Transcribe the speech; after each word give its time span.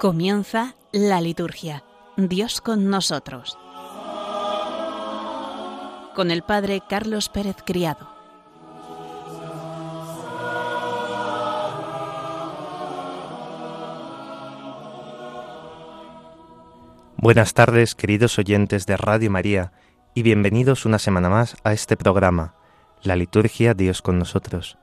Comienza 0.00 0.76
la 0.92 1.20
liturgia. 1.20 1.82
Dios 2.16 2.60
con 2.60 2.88
nosotros. 2.88 3.58
Con 6.14 6.30
el 6.30 6.42
Padre 6.42 6.80
Carlos 6.88 7.28
Pérez 7.28 7.56
Criado. 7.66 8.08
Buenas 17.16 17.54
tardes, 17.54 17.96
queridos 17.96 18.38
oyentes 18.38 18.86
de 18.86 18.96
Radio 18.96 19.32
María, 19.32 19.72
y 20.14 20.22
bienvenidos 20.22 20.86
una 20.86 21.00
semana 21.00 21.28
más 21.28 21.56
a 21.64 21.72
este 21.72 21.96
programa, 21.96 22.54
La 23.02 23.16
Liturgia 23.16 23.74
Dios 23.74 24.00
con 24.00 24.20
nosotros. 24.20 24.78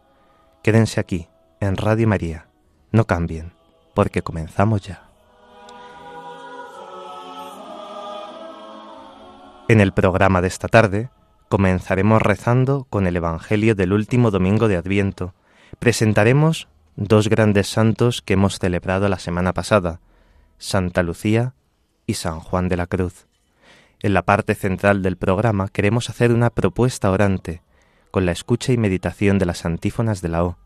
Quédense 0.62 1.00
aquí, 1.00 1.30
en 1.62 1.78
Radio 1.78 2.06
María. 2.06 2.50
No 2.92 3.06
cambien, 3.08 3.54
porque 3.94 4.22
comenzamos 4.22 4.82
ya. 4.82 5.05
En 9.68 9.82
el 9.82 9.94
programa 9.94 10.44
de 10.44 10.48
esta 10.48 10.68
tarde 10.68 11.10
comenzaremos 11.50 12.22
rezando 12.22 12.86
con 12.88 13.08
el 13.08 13.16
Evangelio 13.16 13.74
del 13.74 13.94
último 13.94 14.30
domingo 14.30 14.68
de 14.68 14.76
Adviento. 14.76 15.34
Presentaremos 15.80 16.68
dos 16.96 17.30
grandes 17.30 17.68
santos 17.68 18.22
que 18.22 18.34
hemos 18.34 18.60
celebrado 18.60 19.10
la 19.10 19.18
semana 19.18 19.54
pasada, 19.54 20.02
Santa 20.60 21.02
Lucía 21.02 21.56
y 22.06 22.14
San 22.14 22.42
Juan 22.42 22.70
de 22.70 22.78
la 22.78 22.86
Cruz. 22.86 23.26
En 24.04 24.14
la 24.14 24.22
parte 24.22 24.54
central 24.54 25.02
del 25.02 25.18
programa 25.18 25.68
queremos 25.70 26.12
hacer 26.12 26.32
una 26.32 26.52
propuesta 26.52 27.10
orante 27.10 27.64
con 28.12 28.28
la 28.28 28.34
escucha 28.34 28.72
y 28.72 28.78
meditación 28.78 29.40
de 29.40 29.48
las 29.48 29.66
antífonas 29.66 30.22
de 30.22 30.30
la 30.30 30.44
O, 30.44 30.58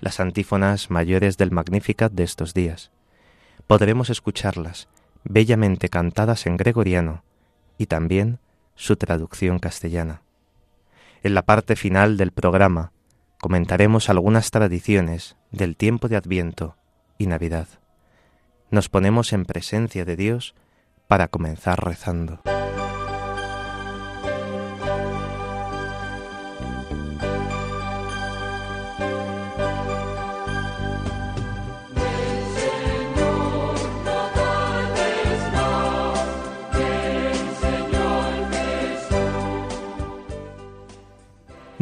las 0.00 0.20
antífonas 0.20 0.90
mayores 0.90 1.38
del 1.38 1.50
Magnificat 1.50 2.12
de 2.12 2.24
estos 2.24 2.52
días. 2.52 2.90
Podremos 3.66 4.10
escucharlas, 4.10 4.88
bellamente 5.24 5.88
cantadas 5.88 6.44
en 6.46 6.58
gregoriano, 6.58 7.22
y 7.78 7.86
también 7.86 8.38
su 8.74 8.96
traducción 8.96 9.58
castellana. 9.58 10.22
En 11.22 11.34
la 11.34 11.42
parte 11.42 11.76
final 11.76 12.16
del 12.16 12.32
programa 12.32 12.92
comentaremos 13.40 14.08
algunas 14.08 14.50
tradiciones 14.50 15.36
del 15.50 15.76
tiempo 15.76 16.08
de 16.08 16.16
Adviento 16.16 16.76
y 17.18 17.26
Navidad. 17.26 17.68
Nos 18.70 18.88
ponemos 18.88 19.32
en 19.32 19.44
presencia 19.44 20.04
de 20.04 20.16
Dios 20.16 20.54
para 21.06 21.28
comenzar 21.28 21.84
rezando. 21.84 22.40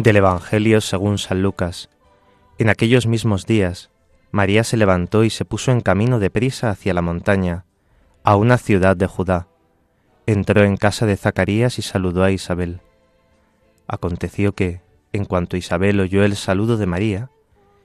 Del 0.03 0.17
Evangelio 0.17 0.81
según 0.81 1.17
San 1.17 1.43
Lucas. 1.43 1.89
En 2.59 2.69
aquellos 2.69 3.07
mismos 3.07 3.47
días, 3.47 3.93
María 4.33 4.65
se 4.65 4.77
levantó 4.77 5.23
y 5.23 5.31
se 5.31 5.45
puso 5.45 5.71
en 5.71 5.81
camino 5.81 6.19
de 6.19 6.29
prisa 6.29 6.71
hacia 6.71 6.93
la 6.93 7.03
montaña, 7.03 7.67
a 8.25 8.35
una 8.35 8.59
ciudad 8.59 8.97
de 8.97 9.07
Judá. 9.07 9.47
Entró 10.27 10.65
en 10.65 10.77
casa 10.77 11.07
de 11.07 11.17
Zacarías 11.17 11.79
y 11.79 11.83
saludó 11.83 12.25
a 12.25 12.33
Isabel. 12.33 12.81
Aconteció 13.87 14.57
que, 14.57 14.81
en 15.13 15.25
cuanto 15.25 15.57
Isabel 15.57 16.01
oyó 16.01 16.25
el 16.25 16.35
saludo 16.35 16.79
de 16.79 16.87
María, 16.87 17.31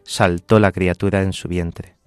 saltó 0.01 0.59
la 0.59 0.71
criatura 0.71 1.21
en 1.21 1.33
su 1.33 1.47
vientre. 1.47 1.97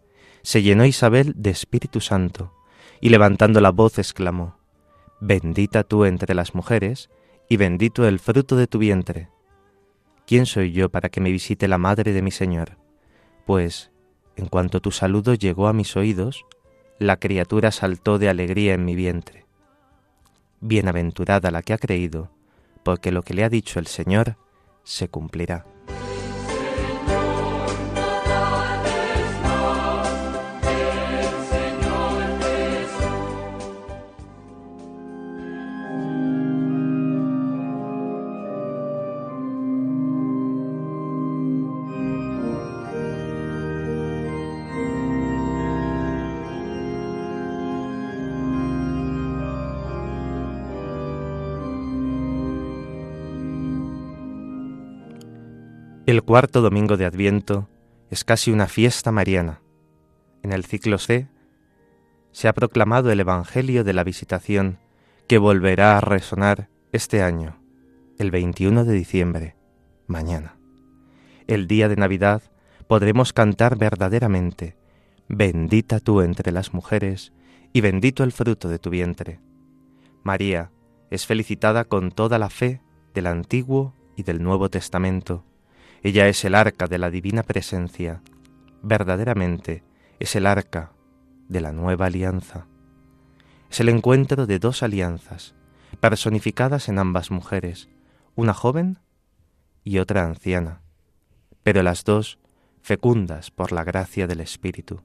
Se 0.42 0.60
llenó 0.60 0.86
Isabel 0.86 1.34
de 1.36 1.50
Espíritu 1.50 2.00
Santo, 2.00 2.52
y 3.00 3.10
levantando 3.10 3.60
la 3.60 3.70
voz 3.70 4.00
exclamó, 4.00 4.56
Bendita 5.20 5.84
tú 5.84 6.04
entre 6.04 6.34
las 6.34 6.56
mujeres, 6.56 7.10
y 7.48 7.58
bendito 7.58 8.08
el 8.08 8.18
fruto 8.18 8.56
de 8.56 8.66
tu 8.66 8.78
vientre. 8.78 9.28
¿Quién 10.30 10.46
soy 10.46 10.70
yo 10.70 10.90
para 10.90 11.08
que 11.08 11.20
me 11.20 11.32
visite 11.32 11.66
la 11.66 11.76
madre 11.76 12.12
de 12.12 12.22
mi 12.22 12.30
Señor? 12.30 12.78
Pues, 13.46 13.90
en 14.36 14.46
cuanto 14.46 14.80
tu 14.80 14.92
saludo 14.92 15.34
llegó 15.34 15.66
a 15.66 15.72
mis 15.72 15.96
oídos, 15.96 16.46
la 17.00 17.16
criatura 17.16 17.72
saltó 17.72 18.16
de 18.20 18.28
alegría 18.28 18.74
en 18.74 18.84
mi 18.84 18.94
vientre. 18.94 19.44
Bienaventurada 20.60 21.50
la 21.50 21.62
que 21.62 21.72
ha 21.72 21.78
creído, 21.78 22.30
porque 22.84 23.10
lo 23.10 23.22
que 23.22 23.34
le 23.34 23.42
ha 23.42 23.48
dicho 23.48 23.80
el 23.80 23.88
Señor 23.88 24.36
se 24.84 25.08
cumplirá. 25.08 25.66
El 56.10 56.24
cuarto 56.24 56.60
domingo 56.60 56.96
de 56.96 57.04
Adviento 57.06 57.68
es 58.10 58.24
casi 58.24 58.50
una 58.50 58.66
fiesta 58.66 59.12
mariana. 59.12 59.62
En 60.42 60.52
el 60.52 60.64
ciclo 60.64 60.98
C 60.98 61.28
se 62.32 62.48
ha 62.48 62.52
proclamado 62.52 63.12
el 63.12 63.20
Evangelio 63.20 63.84
de 63.84 63.92
la 63.92 64.02
Visitación 64.02 64.80
que 65.28 65.38
volverá 65.38 65.96
a 65.96 66.00
resonar 66.00 66.68
este 66.90 67.22
año, 67.22 67.62
el 68.18 68.32
21 68.32 68.84
de 68.84 68.92
diciembre, 68.92 69.56
mañana. 70.08 70.56
El 71.46 71.68
día 71.68 71.88
de 71.88 71.94
Navidad 71.94 72.42
podremos 72.88 73.32
cantar 73.32 73.78
verdaderamente, 73.78 74.76
bendita 75.28 76.00
tú 76.00 76.22
entre 76.22 76.50
las 76.50 76.74
mujeres 76.74 77.32
y 77.72 77.82
bendito 77.82 78.24
el 78.24 78.32
fruto 78.32 78.68
de 78.68 78.80
tu 78.80 78.90
vientre. 78.90 79.38
María 80.24 80.72
es 81.08 81.24
felicitada 81.24 81.84
con 81.84 82.10
toda 82.10 82.40
la 82.40 82.50
fe 82.50 82.82
del 83.14 83.28
Antiguo 83.28 83.94
y 84.16 84.24
del 84.24 84.42
Nuevo 84.42 84.70
Testamento 84.70 85.44
ella 86.02 86.28
es 86.28 86.44
el 86.44 86.54
arca 86.54 86.86
de 86.86 86.98
la 86.98 87.10
divina 87.10 87.42
presencia, 87.42 88.22
verdaderamente 88.82 89.84
es 90.18 90.34
el 90.34 90.46
arca 90.46 90.92
de 91.48 91.60
la 91.60 91.72
nueva 91.72 92.06
alianza. 92.06 92.66
Es 93.70 93.80
el 93.80 93.88
encuentro 93.88 94.46
de 94.46 94.58
dos 94.58 94.82
alianzas, 94.82 95.54
personificadas 96.00 96.88
en 96.88 96.98
ambas 96.98 97.30
mujeres, 97.30 97.90
una 98.34 98.54
joven 98.54 98.98
y 99.84 99.98
otra 99.98 100.24
anciana, 100.24 100.80
pero 101.62 101.82
las 101.82 102.04
dos 102.04 102.38
fecundas 102.80 103.50
por 103.50 103.72
la 103.72 103.84
gracia 103.84 104.26
del 104.26 104.40
Espíritu. 104.40 105.02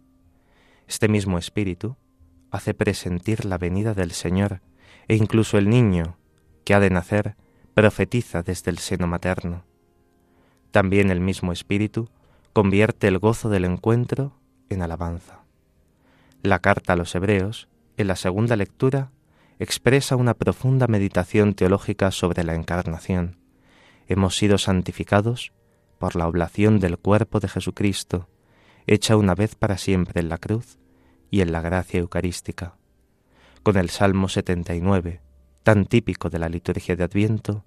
Este 0.87 1.09
mismo 1.09 1.37
Espíritu 1.37 1.97
hace 2.51 2.73
presentir 2.73 3.43
la 3.43 3.57
venida 3.57 3.93
del 3.93 4.11
Señor 4.11 4.61
e 5.07 5.15
incluso 5.15 5.57
el 5.57 5.69
niño 5.69 6.17
que 6.63 6.73
ha 6.73 6.79
de 6.79 6.89
nacer 6.89 7.35
profetiza 7.73 8.43
desde 8.43 8.71
el 8.71 8.77
seno 8.77 9.07
materno. 9.07 9.65
También 10.75 11.09
el 11.09 11.21
mismo 11.21 11.53
Espíritu 11.53 12.09
convierte 12.51 13.07
el 13.07 13.17
gozo 13.17 13.47
del 13.47 13.63
encuentro 13.63 14.33
en 14.67 14.81
alabanza. 14.81 15.45
La 16.43 16.59
carta 16.59 16.91
a 16.91 16.95
los 16.97 17.15
Hebreos, 17.15 17.69
en 17.95 18.07
la 18.07 18.17
segunda 18.17 18.57
lectura, 18.57 19.13
expresa 19.57 20.17
una 20.17 20.33
profunda 20.33 20.87
meditación 20.87 21.53
teológica 21.53 22.11
sobre 22.11 22.43
la 22.43 22.55
encarnación. 22.55 23.37
Hemos 24.09 24.35
sido 24.35 24.57
santificados 24.57 25.53
por 25.97 26.17
la 26.17 26.27
oblación 26.27 26.81
del 26.81 26.97
cuerpo 26.97 27.39
de 27.39 27.47
Jesucristo, 27.47 28.27
hecha 28.85 29.15
una 29.15 29.33
vez 29.33 29.55
para 29.55 29.77
siempre 29.77 30.19
en 30.19 30.27
la 30.27 30.39
cruz 30.39 30.77
y 31.31 31.39
en 31.39 31.53
la 31.53 31.61
gracia 31.61 32.01
eucarística. 32.01 32.75
Con 33.63 33.77
el 33.77 33.89
Salmo 33.89 34.27
79, 34.27 35.21
tan 35.63 35.85
típico 35.85 36.29
de 36.29 36.39
la 36.39 36.49
liturgia 36.49 36.97
de 36.97 37.05
Adviento, 37.05 37.63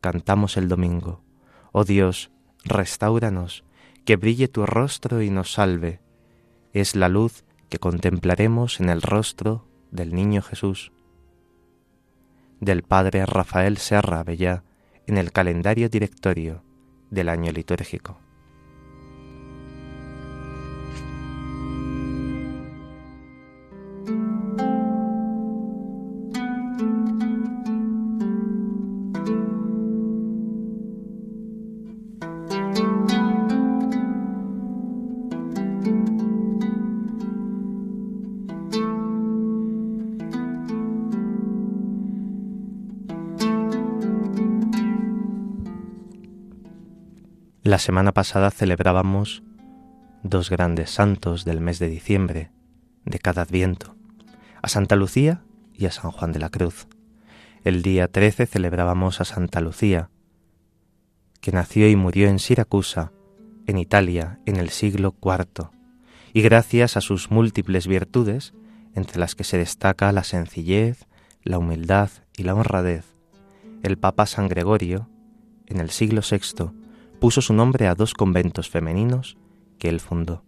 cantamos 0.00 0.56
el 0.56 0.68
domingo, 0.68 1.24
Oh 1.72 1.82
Dios, 1.82 2.30
restauranos, 2.64 3.64
que 4.04 4.16
brille 4.16 4.48
tu 4.48 4.66
rostro 4.66 5.22
y 5.22 5.30
nos 5.30 5.52
salve. 5.52 6.00
Es 6.72 6.96
la 6.96 7.08
luz 7.08 7.44
que 7.68 7.78
contemplaremos 7.78 8.80
en 8.80 8.88
el 8.88 9.02
rostro 9.02 9.66
del 9.90 10.14
niño 10.14 10.42
Jesús. 10.42 10.92
Del 12.60 12.82
Padre 12.82 13.26
Rafael 13.26 13.78
Serra 13.78 14.22
Bellá 14.24 14.64
en 15.06 15.18
el 15.18 15.32
calendario 15.32 15.88
directorio 15.88 16.62
del 17.10 17.28
año 17.28 17.52
litúrgico. 17.52 18.23
La 47.64 47.78
semana 47.78 48.12
pasada 48.12 48.50
celebrábamos 48.50 49.42
dos 50.22 50.50
grandes 50.50 50.90
santos 50.90 51.46
del 51.46 51.62
mes 51.62 51.78
de 51.78 51.88
diciembre 51.88 52.50
de 53.06 53.18
cada 53.18 53.40
adviento, 53.40 53.96
a 54.60 54.68
Santa 54.68 54.96
Lucía 54.96 55.40
y 55.72 55.86
a 55.86 55.90
San 55.90 56.10
Juan 56.10 56.32
de 56.32 56.40
la 56.40 56.50
Cruz. 56.50 56.86
El 57.64 57.80
día 57.80 58.06
13 58.06 58.44
celebrábamos 58.44 59.22
a 59.22 59.24
Santa 59.24 59.62
Lucía, 59.62 60.10
que 61.40 61.52
nació 61.52 61.88
y 61.88 61.96
murió 61.96 62.28
en 62.28 62.38
Siracusa, 62.38 63.12
en 63.66 63.78
Italia, 63.78 64.40
en 64.44 64.56
el 64.56 64.68
siglo 64.68 65.14
IV, 65.22 65.70
y 66.34 66.42
gracias 66.42 66.98
a 66.98 67.00
sus 67.00 67.30
múltiples 67.30 67.86
virtudes, 67.86 68.52
entre 68.94 69.18
las 69.18 69.34
que 69.34 69.44
se 69.44 69.56
destaca 69.56 70.12
la 70.12 70.24
sencillez, 70.24 71.06
la 71.42 71.56
humildad 71.56 72.10
y 72.36 72.42
la 72.42 72.54
honradez, 72.54 73.06
el 73.82 73.96
Papa 73.96 74.26
San 74.26 74.48
Gregorio, 74.48 75.08
en 75.66 75.80
el 75.80 75.88
siglo 75.88 76.20
VI, 76.20 76.83
puso 77.24 77.40
su 77.40 77.54
nombre 77.54 77.86
a 77.86 77.94
dos 77.94 78.12
conventos 78.12 78.68
femeninos 78.68 79.38
que 79.78 79.88
él 79.88 80.00
fundó. 80.00 80.44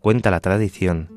Cuenta 0.00 0.30
la 0.30 0.40
tradición 0.40 1.08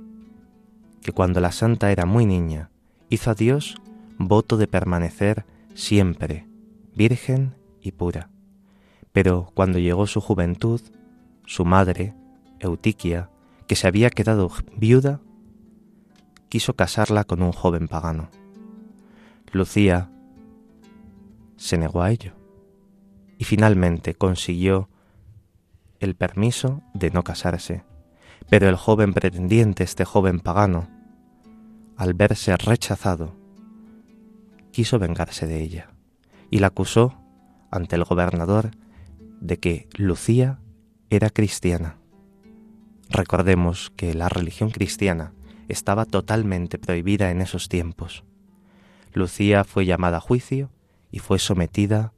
que 1.02 1.12
cuando 1.12 1.42
la 1.42 1.52
santa 1.52 1.92
era 1.92 2.06
muy 2.06 2.26
niña, 2.26 2.70
hizo 3.10 3.32
a 3.32 3.36
Dios 3.36 3.76
voto 4.18 4.56
de 4.56 4.68
permanecer 4.68 5.46
siempre 5.74 6.48
virgen 6.96 7.54
y 7.82 7.92
pura. 7.92 8.30
Pero 9.12 9.52
cuando 9.56 9.78
llegó 9.78 10.08
su 10.08 10.22
juventud, 10.22 10.80
su 11.46 11.66
madre, 11.66 12.14
Eutiquia, 12.62 13.30
que 13.68 13.76
se 13.76 13.88
había 13.88 14.10
quedado 14.10 14.50
viuda, 14.78 15.20
quiso 16.48 16.78
casarla 16.78 17.26
con 17.26 17.42
un 17.42 17.52
joven 17.52 17.90
pagano. 17.90 18.30
Lucía 19.52 20.10
se 21.58 21.78
negó 21.78 22.02
a 22.02 22.12
ello 22.12 22.39
y 23.40 23.46
finalmente 23.46 24.14
consiguió 24.14 24.90
el 26.00 26.14
permiso 26.14 26.84
de 26.94 27.10
no 27.10 27.24
casarse. 27.24 27.84
Pero 28.50 28.68
el 28.68 28.76
joven 28.76 29.14
pretendiente, 29.14 29.84
este 29.84 30.04
joven 30.04 30.42
pagano, 30.42 30.90
al 31.96 32.14
verse 32.14 32.56
rechazado, 32.58 33.34
quiso 34.72 35.00
vengarse 35.00 35.48
de 35.48 35.62
ella 35.62 35.90
y 36.52 36.60
la 36.60 36.68
acusó 36.68 37.18
ante 37.72 37.96
el 37.96 38.04
gobernador 38.04 38.72
de 39.40 39.58
que 39.58 39.88
Lucía 39.96 40.60
era 41.10 41.30
cristiana. 41.30 41.98
Recordemos 43.10 43.92
que 43.96 44.14
la 44.14 44.28
religión 44.28 44.70
cristiana 44.70 45.34
estaba 45.70 46.04
totalmente 46.06 46.78
prohibida 46.78 47.32
en 47.32 47.42
esos 47.42 47.70
tiempos. 47.70 48.26
Lucía 49.14 49.64
fue 49.64 49.86
llamada 49.86 50.18
a 50.18 50.22
juicio 50.22 50.72
y 51.10 51.20
fue 51.20 51.40
sometida 51.40 52.12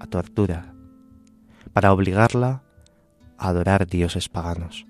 a 0.00 0.06
tortura 0.06 0.74
para 1.72 1.92
obligarla 1.92 2.62
a 3.38 3.48
adorar 3.48 3.86
dioses 3.86 4.28
paganos. 4.28 4.86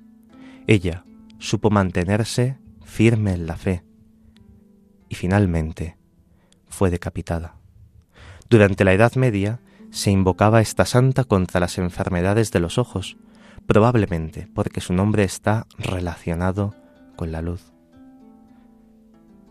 Ella 0.67 1.05
supo 1.39 1.71
mantenerse 1.71 2.59
firme 2.85 3.33
en 3.33 3.47
la 3.47 3.57
fe 3.57 3.85
y 5.09 5.15
finalmente 5.15 5.97
fue 6.69 6.91
decapitada. 6.91 7.57
Durante 8.49 8.85
la 8.85 8.93
Edad 8.93 9.15
Media 9.15 9.61
se 9.91 10.11
invocaba 10.11 10.61
esta 10.61 10.85
santa 10.85 11.25
contra 11.25 11.61
las 11.61 11.79
enfermedades 11.79 12.53
de 12.53 12.61
los 12.61 12.79
ojos, 12.79 13.17
probablemente 13.67 14.49
porque 14.55 14.81
su 14.81 14.93
nombre 14.93 15.25
está 15.25 15.67
relacionado 15.79 16.75
con 17.17 17.33
la 17.33 17.43
luz. 17.43 17.73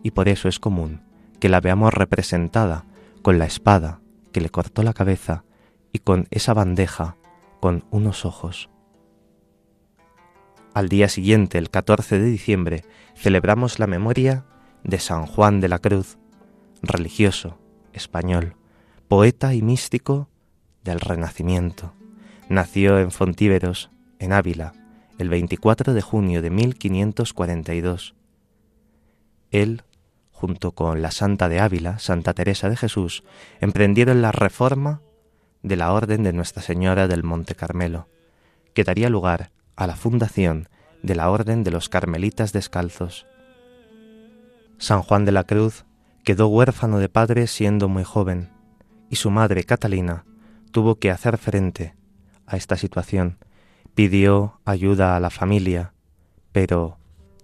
Y 0.02 0.12
por 0.12 0.28
eso 0.28 0.48
es 0.48 0.58
común 0.60 1.02
que 1.40 1.48
la 1.48 1.60
veamos 1.60 1.92
representada 1.92 2.84
con 3.22 3.38
la 3.38 3.46
espada 3.46 4.00
que 4.32 4.40
le 4.40 4.50
cortó 4.50 4.82
la 4.82 4.92
cabeza 4.92 5.44
y 5.92 6.00
con 6.00 6.26
esa 6.30 6.54
bandeja 6.54 7.16
con 7.60 7.84
unos 7.90 8.24
ojos. 8.24 8.70
Al 10.74 10.88
día 10.88 11.08
siguiente, 11.08 11.58
el 11.58 11.70
14 11.70 12.18
de 12.18 12.26
diciembre, 12.26 12.84
celebramos 13.14 13.78
la 13.78 13.86
memoria 13.86 14.44
de 14.84 14.98
San 14.98 15.26
Juan 15.26 15.60
de 15.60 15.68
la 15.68 15.78
Cruz, 15.78 16.18
religioso, 16.82 17.58
español, 17.92 18.56
poeta 19.08 19.54
y 19.54 19.62
místico 19.62 20.28
del 20.84 21.00
Renacimiento. 21.00 21.94
Nació 22.48 22.98
en 22.98 23.10
Fontíveros, 23.10 23.90
en 24.18 24.32
Ávila, 24.32 24.74
el 25.18 25.28
24 25.28 25.94
de 25.94 26.02
junio 26.02 26.42
de 26.42 26.50
1542. 26.50 28.14
Él, 29.50 29.82
junto 30.30 30.72
con 30.72 31.00
la 31.00 31.10
Santa 31.10 31.48
de 31.48 31.60
Ávila, 31.60 31.98
Santa 31.98 32.34
Teresa 32.34 32.68
de 32.68 32.76
Jesús, 32.76 33.24
emprendieron 33.60 34.20
la 34.20 34.32
reforma 34.32 35.00
de 35.66 35.74
la 35.74 35.92
Orden 35.92 36.22
de 36.22 36.32
Nuestra 36.32 36.62
Señora 36.62 37.08
del 37.08 37.24
Monte 37.24 37.56
Carmelo, 37.56 38.06
que 38.72 38.84
daría 38.84 39.10
lugar 39.10 39.50
a 39.74 39.88
la 39.88 39.96
fundación 39.96 40.68
de 41.02 41.16
la 41.16 41.28
Orden 41.28 41.64
de 41.64 41.72
los 41.72 41.88
Carmelitas 41.88 42.52
Descalzos. 42.52 43.26
San 44.78 45.02
Juan 45.02 45.24
de 45.24 45.32
la 45.32 45.42
Cruz 45.42 45.84
quedó 46.22 46.46
huérfano 46.46 47.00
de 47.00 47.08
padre 47.08 47.48
siendo 47.48 47.88
muy 47.88 48.04
joven, 48.04 48.52
y 49.10 49.16
su 49.16 49.32
madre 49.32 49.64
Catalina 49.64 50.24
tuvo 50.70 51.00
que 51.00 51.10
hacer 51.10 51.36
frente 51.36 51.96
a 52.46 52.56
esta 52.56 52.76
situación. 52.76 53.38
Pidió 53.96 54.60
ayuda 54.64 55.16
a 55.16 55.20
la 55.20 55.30
familia, 55.30 55.94
pero 56.52 56.96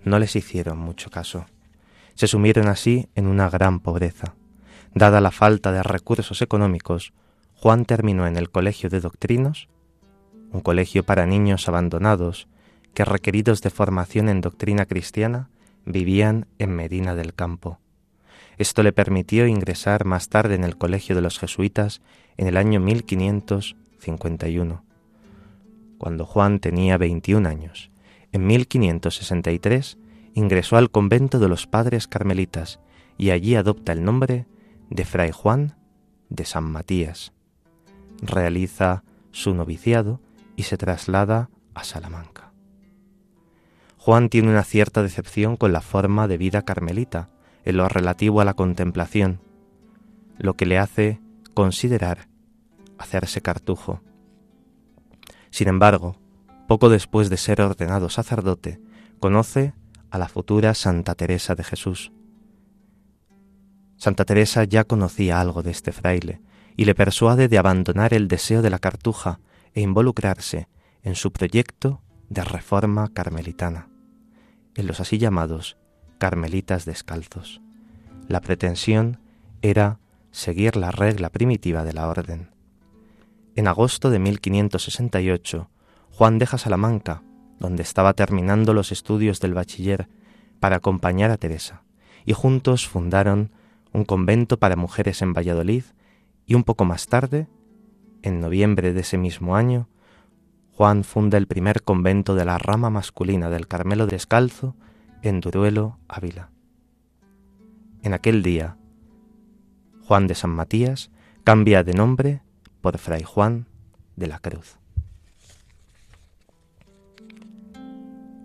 no 0.04 0.20
les 0.20 0.36
hicieron 0.36 0.78
mucho 0.78 1.10
caso. 1.10 1.46
Se 2.14 2.28
sumieron 2.28 2.69
así 2.69 3.08
en 3.16 3.26
una 3.26 3.50
gran 3.50 3.80
pobreza. 3.80 4.36
Dada 4.94 5.20
la 5.20 5.32
falta 5.32 5.72
de 5.72 5.82
recursos 5.82 6.40
económicos, 6.40 7.12
Juan 7.62 7.85
terminó 7.85 8.26
en 8.26 8.37
el 8.37 8.50
Colegio 8.50 8.91
de 8.91 8.99
Doctrinos, 8.99 9.69
un 10.50 10.62
colegio 10.62 11.05
para 11.05 11.26
niños 11.26 11.69
abandonados 11.69 12.49
que 12.93 13.05
requeridos 13.05 13.63
de 13.63 13.70
formación 13.70 14.29
en 14.29 14.41
doctrina 14.41 14.84
cristiana 14.84 15.48
vivían 15.86 16.48
en 16.58 16.75
Medina 16.75 17.15
del 17.15 17.34
Campo. 17.34 17.79
Esto 18.58 18.82
le 18.82 18.93
permitió 18.93 19.46
ingresar 19.46 20.05
más 20.05 20.29
tarde 20.29 20.56
en 20.56 20.65
el 20.65 20.77
Colegio 20.77 21.15
de 21.15 21.20
los 21.20 21.39
Jesuitas 21.39 22.03
en 22.36 22.48
el 22.48 22.56
año 22.56 22.81
1551, 22.81 24.84
cuando 25.98 26.27
Juan 26.27 26.58
tenía 26.58 26.98
21 26.98 27.48
años. 27.48 27.93
En 28.32 28.44
1563 28.44 29.98
ingresó 30.34 30.79
al 30.79 30.91
convento 30.91 31.39
de 31.39 31.46
los 31.46 31.69
padres 31.69 32.08
carmelitas 32.08 32.81
y 33.17 33.31
allí 33.31 33.55
adopta 33.55 33.93
el 33.93 34.03
nombre 34.03 34.46
de 34.91 35.05
Fray 35.05 35.31
Juan 35.31 35.77
de 36.29 36.44
San 36.44 36.65
Matías. 36.65 37.32
Realiza 38.22 39.05
su 39.32 39.55
noviciado 39.55 40.20
y 40.56 40.62
se 40.62 40.76
traslada 40.76 41.50
a 41.74 41.84
Salamanca. 41.84 42.52
Juan 43.98 44.29
tiene 44.29 44.48
una 44.48 44.64
cierta 44.64 45.02
decepción 45.02 45.56
con 45.56 45.72
la 45.72 45.81
forma 45.81 46.29
de 46.29 46.38
vida 46.38 46.62
carmelita 46.62 47.29
en 47.64 47.76
lo 47.76 47.88
relativo 47.88 48.41
a 48.41 48.44
la 48.44 48.55
contemplación, 48.55 49.41
lo 50.38 50.55
que 50.55 50.67
le 50.67 50.79
hace 50.79 51.20
considerar 51.55 52.29
hacerse 52.98 53.43
cartujo. 53.43 54.00
Sin 55.50 55.69
embargo, 55.69 56.17
poco 56.69 56.88
después 56.88 57.29
de 57.29 57.36
ser 57.36 57.60
ordenado 57.60 58.08
sacerdote, 58.08 58.81
conoce 59.20 59.74
a 60.10 60.19
la 60.19 60.29
futura 60.29 60.74
Santa 60.74 61.14
Teresa 61.14 61.55
de 61.55 61.64
Jesús. 61.64 62.12
Santa 63.96 64.24
Teresa 64.24 64.64
ya 64.64 64.84
conocía 64.84 65.41
algo 65.41 65.62
de 65.62 65.70
este 65.70 65.93
fraile 65.93 66.41
y 66.76 66.84
le 66.84 66.94
persuade 66.94 67.48
de 67.48 67.58
abandonar 67.58 68.14
el 68.14 68.29
deseo 68.29 68.62
de 68.62 68.70
la 68.70 68.79
cartuja 68.79 69.41
e 69.74 69.81
involucrarse 69.81 70.69
en 71.02 71.14
su 71.14 71.32
proyecto 71.32 72.00
de 72.29 72.44
reforma 72.44 73.08
carmelitana, 73.12 73.88
en 74.74 74.86
los 74.86 75.00
así 75.00 75.19
llamados 75.19 75.76
carmelitas 76.19 76.84
descalzos. 76.84 77.60
La 78.29 78.41
pretensión 78.41 79.20
era 79.60 79.98
seguir 80.31 80.76
la 80.76 80.91
regla 80.91 81.31
primitiva 81.31 81.84
de 81.84 81.93
la 81.93 82.08
orden. 82.08 82.50
En 83.56 83.69
agosto 83.69 84.10
de 84.10 84.19
1568, 84.19 85.69
Juan 86.10 86.38
deja 86.38 86.58
Salamanca 86.58 87.22
donde 87.62 87.84
estaba 87.84 88.12
terminando 88.12 88.74
los 88.74 88.91
estudios 88.91 89.41
del 89.41 89.55
bachiller, 89.55 90.08
para 90.58 90.76
acompañar 90.76 91.31
a 91.31 91.36
Teresa, 91.36 91.84
y 92.26 92.32
juntos 92.32 92.88
fundaron 92.88 93.52
un 93.93 94.05
convento 94.05 94.58
para 94.58 94.74
mujeres 94.74 95.22
en 95.22 95.32
Valladolid 95.32 95.84
y 96.46 96.55
un 96.55 96.65
poco 96.65 96.84
más 96.84 97.06
tarde, 97.06 97.49
en 98.22 98.41
noviembre 98.41 98.93
de 98.93 99.01
ese 99.01 99.19
mismo 99.19 99.56
año, 99.56 99.89
Juan 100.72 101.05
funda 101.05 101.39
el 101.39 101.46
primer 101.46 101.82
convento 101.82 102.34
de 102.34 102.44
la 102.44 102.58
rama 102.58 102.91
masculina 102.91 103.51
del 103.51 103.69
Carmelo 103.69 104.06
Descalzo 104.06 104.75
en 105.22 105.41
Duruelo, 105.41 105.99
Ávila. 106.08 106.51
En 108.03 108.15
aquel 108.15 108.43
día, 108.43 108.77
Juan 110.06 110.27
de 110.27 110.34
San 110.34 110.51
Matías 110.51 111.11
cambia 111.44 111.84
de 111.84 111.93
nombre 111.93 112.43
por 112.81 112.99
Fray 112.99 113.22
Juan 113.22 113.67
de 114.17 114.27
la 114.27 114.39
Cruz. 114.39 114.79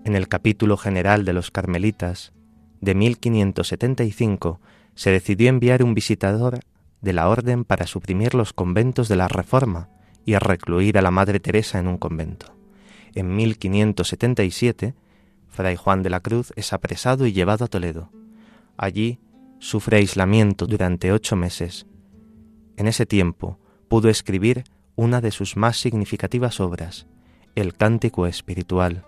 En 0.04 0.16
el 0.16 0.28
capítulo 0.28 0.78
general 0.78 1.26
de 1.26 1.34
los 1.34 1.52
Carmelitas 1.52 2.34
de 2.82 2.96
1575 2.96 4.62
se 4.96 5.12
decidió 5.12 5.50
enviar 5.50 5.84
un 5.84 5.94
visitador 5.94 6.60
de 7.02 7.14
la 7.14 7.30
orden 7.30 7.64
para 7.64 7.88
suprimir 7.88 8.34
los 8.34 8.54
conventos 8.54 9.08
de 9.08 9.16
la 9.16 9.28
Reforma 9.28 9.90
y 10.26 10.36
recluir 10.36 10.98
a 10.98 11.02
la 11.02 11.12
Madre 11.12 11.40
Teresa 11.40 11.80
en 11.80 11.88
un 11.88 11.98
convento. 11.98 12.56
En 13.16 13.36
1577, 13.36 14.94
Fray 15.48 15.76
Juan 15.76 16.04
de 16.04 16.10
la 16.10 16.20
Cruz 16.20 16.54
es 16.56 16.74
apresado 16.74 17.26
y 17.26 17.34
llevado 17.34 17.66
a 17.66 17.68
Toledo. 17.68 18.12
Allí 18.78 19.20
sufre 19.60 19.98
aislamiento 19.98 20.68
durante 20.68 21.12
ocho 21.12 21.36
meses. 21.36 21.88
En 22.76 22.88
ese 22.88 23.06
tiempo 23.06 23.60
pudo 23.88 24.10
escribir 24.10 24.66
una 24.96 25.22
de 25.22 25.32
sus 25.32 25.58
más 25.58 25.78
significativas 25.78 26.60
obras, 26.60 27.08
el 27.56 27.74
Cántico 27.74 28.28
Espiritual. 28.28 29.06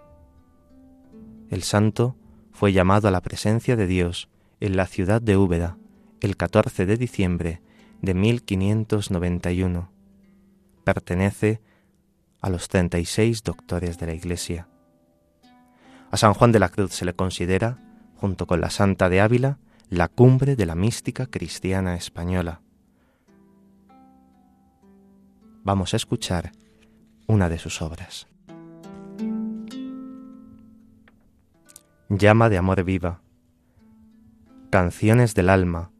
El 1.49 1.63
santo 1.63 2.15
fue 2.51 2.73
llamado 2.73 3.07
a 3.07 3.11
la 3.11 3.21
presencia 3.21 3.75
de 3.75 3.87
Dios 3.87 4.29
en 4.59 4.75
la 4.75 4.85
ciudad 4.85 5.21
de 5.21 5.37
Úbeda 5.37 5.77
el 6.21 6.35
14 6.35 6.85
de 6.85 6.97
diciembre 6.97 7.61
de 8.01 8.13
1591. 8.13 9.89
Pertenece 10.83 11.61
a 12.41 12.49
los 12.49 12.67
36 12.67 13.43
doctores 13.43 13.99
de 13.99 14.07
la 14.07 14.13
Iglesia. 14.13 14.67
A 16.11 16.17
San 16.17 16.33
Juan 16.33 16.51
de 16.51 16.59
la 16.59 16.69
Cruz 16.69 16.93
se 16.93 17.05
le 17.05 17.13
considera, 17.13 17.77
junto 18.15 18.47
con 18.47 18.61
la 18.61 18.69
Santa 18.69 19.09
de 19.09 19.21
Ávila, 19.21 19.59
la 19.89 20.07
cumbre 20.07 20.55
de 20.55 20.65
la 20.65 20.75
mística 20.75 21.27
cristiana 21.27 21.95
española. 21.95 22.61
Vamos 25.63 25.93
a 25.93 25.97
escuchar 25.97 26.51
una 27.27 27.49
de 27.49 27.59
sus 27.59 27.81
obras. 27.81 28.27
Llama 32.07 32.49
de 32.49 32.57
amor 32.57 32.83
viva. 32.83 33.21
Canciones 34.71 35.35
del 35.35 35.49
alma 35.49 35.91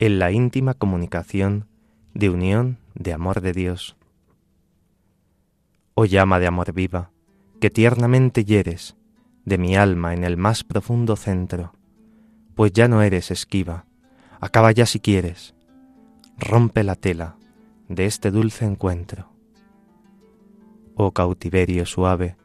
en 0.00 0.20
la 0.20 0.30
íntima 0.30 0.74
comunicación 0.74 1.66
de 2.14 2.30
unión 2.30 2.78
de 2.94 3.12
amor 3.12 3.40
de 3.40 3.52
Dios. 3.52 3.96
Oh 5.94 6.04
llama 6.04 6.38
de 6.38 6.46
amor 6.46 6.72
viva, 6.72 7.10
que 7.60 7.68
tiernamente 7.68 8.44
hieres 8.44 8.96
de 9.44 9.58
mi 9.58 9.76
alma 9.76 10.14
en 10.14 10.22
el 10.22 10.36
más 10.36 10.62
profundo 10.62 11.16
centro, 11.16 11.72
pues 12.54 12.72
ya 12.72 12.86
no 12.86 13.02
eres 13.02 13.32
esquiva, 13.32 13.86
acaba 14.40 14.70
ya 14.70 14.86
si 14.86 15.00
quieres, 15.00 15.56
rompe 16.36 16.84
la 16.84 16.94
tela 16.94 17.36
de 17.88 18.06
este 18.06 18.30
dulce 18.30 18.66
encuentro. 18.66 19.32
Oh 20.94 21.10
cautiverio 21.10 21.86
suave, 21.86 22.36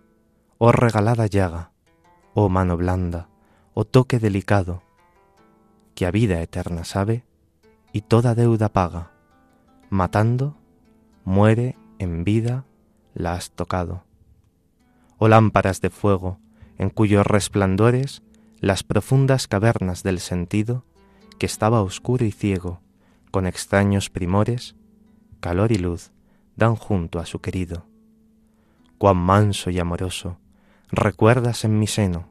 oh 0.58 0.72
regalada 0.72 1.28
llaga, 1.28 1.72
oh 2.34 2.50
mano 2.50 2.78
blanda, 2.78 3.30
oh 3.76 3.86
toque 3.86 4.18
delicado, 4.18 4.82
que 5.94 6.08
a 6.08 6.12
vida 6.12 6.42
eterna 6.42 6.84
sabe 6.84 7.26
y 7.94 8.02
toda 8.02 8.34
deuda 8.34 8.70
paga, 8.70 9.12
matando, 9.92 10.58
muere 11.24 11.78
en 12.00 12.24
vida 12.24 12.66
la 13.14 13.36
has 13.36 13.52
tocado. 13.52 14.04
Oh 15.20 15.28
lámparas 15.28 15.80
de 15.80 15.92
fuego, 15.92 16.40
en 16.80 16.90
cuyos 16.90 17.26
resplandores 17.26 18.24
las 18.60 18.84
profundas 18.84 19.48
cavernas 19.48 20.02
del 20.02 20.20
sentido, 20.20 20.86
que 21.38 21.46
estaba 21.46 21.84
oscuro 21.84 22.26
y 22.26 22.32
ciego, 22.32 22.82
con 23.30 23.46
extraños 23.46 24.10
primores, 24.10 24.76
calor 25.40 25.72
y 25.72 25.78
luz 25.78 26.12
dan 26.56 26.76
junto 26.76 27.20
a 27.20 27.26
su 27.28 27.42
querido. 27.42 27.86
Cuán 28.98 29.18
manso 29.18 29.70
y 29.70 29.78
amoroso, 29.78 30.40
recuerdas 30.90 31.64
en 31.64 31.78
mi 31.78 31.88
seno, 31.88 32.30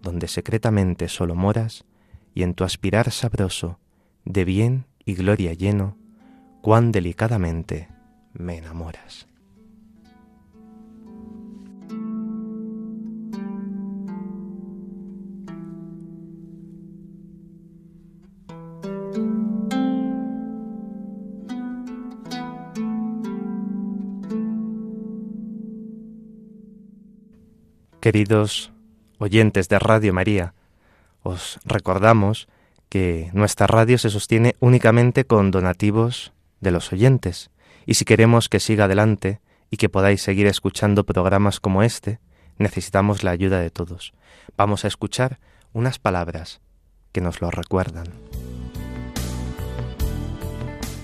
donde 0.00 0.28
secretamente 0.28 1.08
solo 1.08 1.34
moras, 1.34 1.84
y 2.34 2.42
en 2.42 2.54
tu 2.54 2.64
aspirar 2.64 3.10
sabroso, 3.10 3.78
de 4.24 4.44
bien 4.44 4.86
y 5.04 5.14
gloria 5.14 5.52
lleno, 5.52 5.96
cuán 6.62 6.92
delicadamente 6.92 7.88
me 8.32 8.56
enamoras. 8.56 9.26
Queridos 28.00 28.70
oyentes 29.16 29.70
de 29.70 29.78
Radio 29.78 30.12
María, 30.12 30.52
os 31.22 31.58
recordamos 31.64 32.48
que 32.94 33.28
nuestra 33.32 33.66
radio 33.66 33.98
se 33.98 34.08
sostiene 34.08 34.54
únicamente 34.60 35.24
con 35.24 35.50
donativos 35.50 36.32
de 36.60 36.70
los 36.70 36.92
oyentes, 36.92 37.50
y 37.86 37.94
si 37.94 38.04
queremos 38.04 38.48
que 38.48 38.60
siga 38.60 38.84
adelante 38.84 39.40
y 39.68 39.78
que 39.78 39.88
podáis 39.88 40.22
seguir 40.22 40.46
escuchando 40.46 41.02
programas 41.02 41.58
como 41.58 41.82
este, 41.82 42.20
necesitamos 42.56 43.24
la 43.24 43.32
ayuda 43.32 43.58
de 43.58 43.70
todos. 43.70 44.14
Vamos 44.56 44.84
a 44.84 44.86
escuchar 44.86 45.40
unas 45.72 45.98
palabras 45.98 46.60
que 47.10 47.20
nos 47.20 47.40
lo 47.40 47.50
recuerdan. 47.50 48.06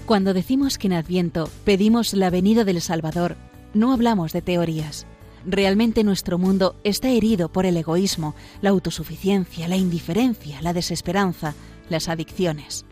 Cuando 0.06 0.32
decimos 0.32 0.78
que 0.78 0.87
en 0.87 0.92
Adviento 0.92 1.50
pedimos 1.64 2.14
la 2.14 2.30
venida 2.30 2.62
del 2.62 2.80
Salvador, 2.80 3.35
no 3.75 3.92
hablamos 3.92 4.32
de 4.32 4.42
teorías 4.42 5.09
Realmente 5.47 6.04
nuestro 6.04 6.37
mundo 6.37 6.76
está 6.85 7.09
herido 7.09 7.49
por 7.49 7.64
el 7.64 7.76
egoísmo, 7.76 8.35
la 8.61 8.70
autosuficiencia, 8.70 9.68
la 9.68 9.76
indiferencia, 9.76 10.61
la 10.61 10.75
desesperanza, 10.75 11.54
las 11.90 12.09
adicciones. 12.09 12.87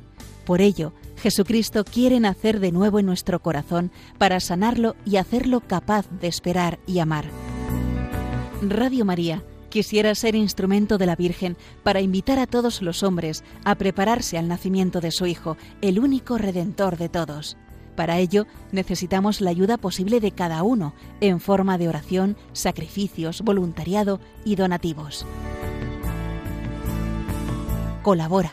Por 0.44 0.60
ello, 0.60 0.92
Jesucristo 1.16 1.84
quiere 1.84 2.20
nacer 2.20 2.60
de 2.60 2.72
nuevo 2.72 2.98
en 2.98 3.06
nuestro 3.06 3.40
corazón 3.40 3.90
para 4.18 4.40
sanarlo 4.40 4.96
y 5.04 5.16
hacerlo 5.16 5.60
capaz 5.60 6.06
de 6.20 6.28
esperar 6.28 6.78
y 6.86 7.00
amar. 7.00 7.26
Radio 8.62 9.04
María 9.04 9.42
quisiera 9.68 10.14
ser 10.14 10.34
instrumento 10.34 10.98
de 10.98 11.06
la 11.06 11.16
Virgen 11.16 11.56
para 11.82 12.00
invitar 12.00 12.38
a 12.38 12.46
todos 12.46 12.82
los 12.82 13.02
hombres 13.02 13.44
a 13.64 13.74
prepararse 13.74 14.38
al 14.38 14.48
nacimiento 14.48 15.00
de 15.00 15.10
su 15.10 15.26
Hijo, 15.26 15.56
el 15.82 15.98
único 15.98 16.38
Redentor 16.38 16.96
de 16.96 17.08
todos. 17.08 17.56
Para 17.94 18.18
ello 18.18 18.46
necesitamos 18.70 19.40
la 19.40 19.50
ayuda 19.50 19.76
posible 19.76 20.20
de 20.20 20.30
cada 20.30 20.62
uno 20.62 20.94
en 21.20 21.40
forma 21.40 21.78
de 21.78 21.88
oración, 21.88 22.36
sacrificios, 22.52 23.42
voluntariado 23.42 24.20
y 24.44 24.54
donativos. 24.54 25.26
Colabora. 28.02 28.52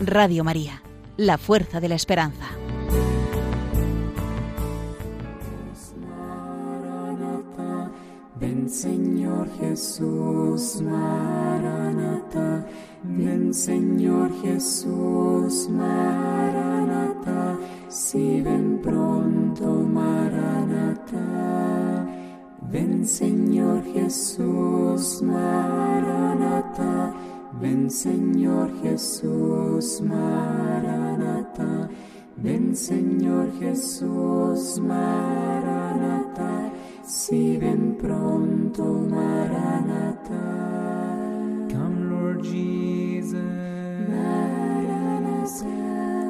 Radio 0.00 0.44
María, 0.44 0.82
la 1.16 1.38
fuerza 1.38 1.80
de 1.80 1.88
la 1.88 1.94
esperanza. 1.94 2.46
Ven 8.38 8.68
Señor 8.68 9.48
Jesús, 9.58 10.82
Maranata 10.82 12.66
Ven 13.08 13.54
Señor 13.54 14.30
Jesús, 14.42 15.68
Maranata, 15.70 17.56
si 17.88 18.40
ven 18.40 18.80
pronto, 18.82 19.66
Maranata. 19.66 21.16
Ven 22.62 23.06
Señor 23.06 23.84
Jesús, 23.94 25.22
Maranata, 25.22 27.14
ven 27.60 27.90
Señor 27.90 28.70
Jesús, 28.82 30.00
Maranata. 30.02 31.88
Ven 32.38 32.76
Señor 32.76 33.50
Jesús, 33.58 34.78
Maranata, 34.78 36.70
si 37.02 37.56
ven 37.56 37.96
pronto, 37.98 38.84
Maranata. 39.08 40.44
Come, 41.72 42.10
Lord 42.10 42.44
Jesus. 42.44 43.40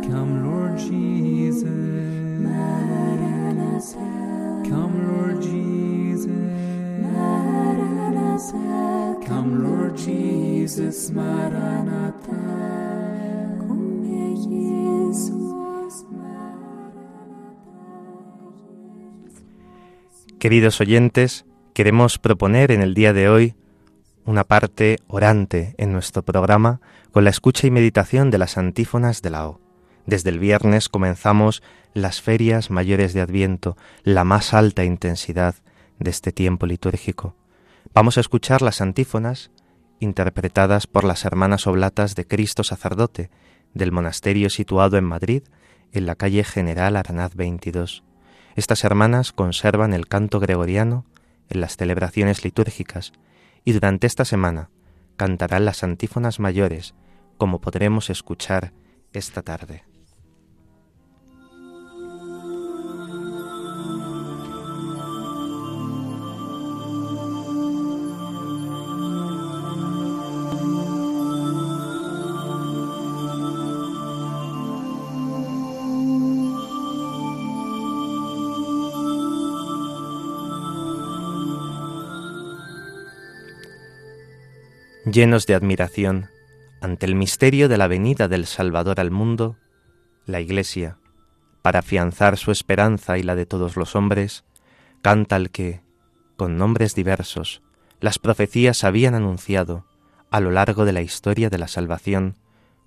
Come, 0.08 0.44
Lord 0.44 0.78
Jesus. 0.78 1.64
Come, 4.68 5.06
Lord 5.08 5.42
Jesus. 5.42 6.26
Come, 9.26 9.64
Lord 9.64 9.75
Queridos 20.38 20.80
oyentes, 20.80 21.46
queremos 21.72 22.18
proponer 22.18 22.72
en 22.72 22.82
el 22.82 22.92
día 22.92 23.14
de 23.14 23.30
hoy 23.30 23.54
una 24.26 24.44
parte 24.44 24.98
orante 25.08 25.74
en 25.78 25.92
nuestro 25.92 26.22
programa 26.22 26.80
con 27.10 27.24
la 27.24 27.30
escucha 27.30 27.66
y 27.66 27.70
meditación 27.70 28.30
de 28.30 28.38
las 28.38 28.58
antífonas 28.58 29.22
de 29.22 29.30
la 29.30 29.48
O. 29.48 29.60
Desde 30.04 30.28
el 30.28 30.38
viernes 30.38 30.90
comenzamos 30.90 31.62
las 31.94 32.20
ferias 32.20 32.70
mayores 32.70 33.14
de 33.14 33.22
Adviento, 33.22 33.78
la 34.04 34.24
más 34.24 34.52
alta 34.52 34.84
intensidad 34.84 35.54
de 35.98 36.10
este 36.10 36.32
tiempo 36.32 36.66
litúrgico. 36.66 37.34
Vamos 37.94 38.18
a 38.18 38.20
escuchar 38.20 38.60
las 38.60 38.82
antífonas 38.82 39.50
interpretadas 40.00 40.86
por 40.86 41.04
las 41.04 41.24
hermanas 41.24 41.66
oblatas 41.66 42.14
de 42.14 42.26
Cristo 42.26 42.64
sacerdote 42.64 43.30
del 43.74 43.92
monasterio 43.92 44.50
situado 44.50 44.96
en 44.96 45.04
Madrid, 45.04 45.42
en 45.92 46.06
la 46.06 46.14
calle 46.14 46.44
General 46.44 46.96
Aranaz 46.96 47.34
22. 47.34 48.02
Estas 48.54 48.84
hermanas 48.84 49.32
conservan 49.32 49.92
el 49.92 50.08
canto 50.08 50.40
gregoriano 50.40 51.04
en 51.48 51.60
las 51.60 51.76
celebraciones 51.76 52.44
litúrgicas 52.44 53.12
y 53.64 53.72
durante 53.72 54.06
esta 54.06 54.24
semana 54.24 54.70
cantarán 55.16 55.64
las 55.64 55.82
antífonas 55.82 56.40
mayores, 56.40 56.94
como 57.38 57.60
podremos 57.60 58.10
escuchar 58.10 58.72
esta 59.12 59.42
tarde. 59.42 59.84
Llenos 85.16 85.46
de 85.46 85.54
admiración 85.54 86.28
ante 86.82 87.06
el 87.06 87.14
misterio 87.14 87.70
de 87.70 87.78
la 87.78 87.88
venida 87.88 88.28
del 88.28 88.44
Salvador 88.44 89.00
al 89.00 89.10
mundo, 89.10 89.56
la 90.26 90.42
Iglesia, 90.42 90.98
para 91.62 91.78
afianzar 91.78 92.36
su 92.36 92.50
esperanza 92.50 93.16
y 93.16 93.22
la 93.22 93.34
de 93.34 93.46
todos 93.46 93.78
los 93.78 93.96
hombres, 93.96 94.44
canta 95.00 95.36
al 95.36 95.48
que, 95.48 95.80
con 96.36 96.58
nombres 96.58 96.94
diversos, 96.94 97.62
las 97.98 98.18
profecías 98.18 98.84
habían 98.84 99.14
anunciado 99.14 99.86
a 100.30 100.40
lo 100.40 100.50
largo 100.50 100.84
de 100.84 100.92
la 100.92 101.00
historia 101.00 101.48
de 101.48 101.56
la 101.56 101.68
salvación 101.68 102.36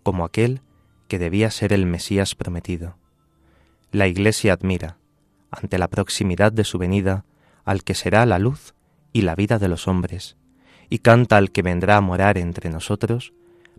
como 0.03 0.24
aquel 0.24 0.62
que 1.07 1.17
debía 1.17 1.50
ser 1.50 1.74
el 1.74 1.88
Mesías 1.88 2.36
prometido. 2.36 2.95
La 3.91 4.05
Iglesia 4.05 4.53
admira, 4.53 5.00
ante 5.50 5.79
la 5.79 5.88
proximidad 5.88 6.51
de 6.51 6.63
su 6.63 6.77
venida, 6.77 7.25
al 7.65 7.83
que 7.83 7.95
será 7.95 8.27
la 8.27 8.38
luz 8.38 8.75
y 9.13 9.24
la 9.24 9.33
vida 9.33 9.57
de 9.57 9.67
los 9.67 9.88
hombres, 9.88 10.38
y 10.89 11.00
canta 11.00 11.38
al 11.38 11.51
que 11.51 11.62
vendrá 11.62 11.98
a 11.98 12.01
morar 12.01 12.37
entre 12.37 12.70
nosotros, 12.70 13.33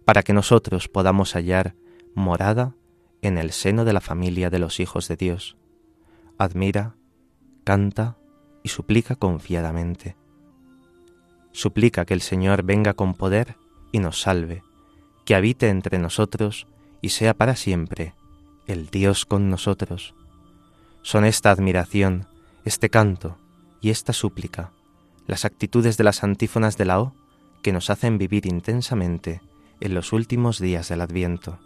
para 0.05 0.23
que 0.23 0.33
nosotros 0.33 0.89
podamos 0.89 1.35
hallar 1.35 1.75
morada 2.15 2.75
en 3.23 3.39
el 3.39 3.53
seno 3.53 3.85
de 3.85 3.93
la 3.93 4.01
familia 4.01 4.51
de 4.51 4.59
los 4.59 4.81
hijos 4.81 5.09
de 5.09 5.17
Dios. 5.17 5.57
Admira, 6.39 6.95
canta 7.65 8.17
y 8.63 8.69
suplica 8.69 9.17
confiadamente. 9.17 10.17
Suplica 11.53 12.05
que 12.05 12.15
el 12.15 12.21
Señor 12.21 12.63
venga 12.63 12.95
con 12.95 13.15
poder 13.15 13.57
y 13.93 13.99
nos 13.99 14.21
salve, 14.21 14.63
que 15.25 15.35
habite 15.35 15.69
entre 15.69 15.99
nosotros 15.99 16.67
y 17.03 17.11
sea 17.11 17.35
para 17.35 17.57
siempre 17.57 18.15
el 18.67 18.87
Dios 18.87 19.27
con 19.27 19.51
nosotros. 19.51 20.15
Son 21.03 21.25
esta 21.25 21.51
admiración, 21.51 22.27
este 22.65 22.89
canto 22.89 23.37
y 23.81 23.91
esta 23.91 24.13
súplica 24.13 24.73
las 25.31 25.45
actitudes 25.45 25.97
de 25.97 26.03
las 26.03 26.25
antífonas 26.25 26.77
de 26.77 26.85
la 26.85 27.01
O 27.01 27.15
que 27.63 27.73
nos 27.73 27.89
hacen 27.89 28.19
vivir 28.19 28.47
intensamente 28.47 29.41
en 29.79 29.95
los 29.95 30.13
últimos 30.13 30.59
días 30.59 30.89
del 30.89 31.03
Adviento. 31.03 31.61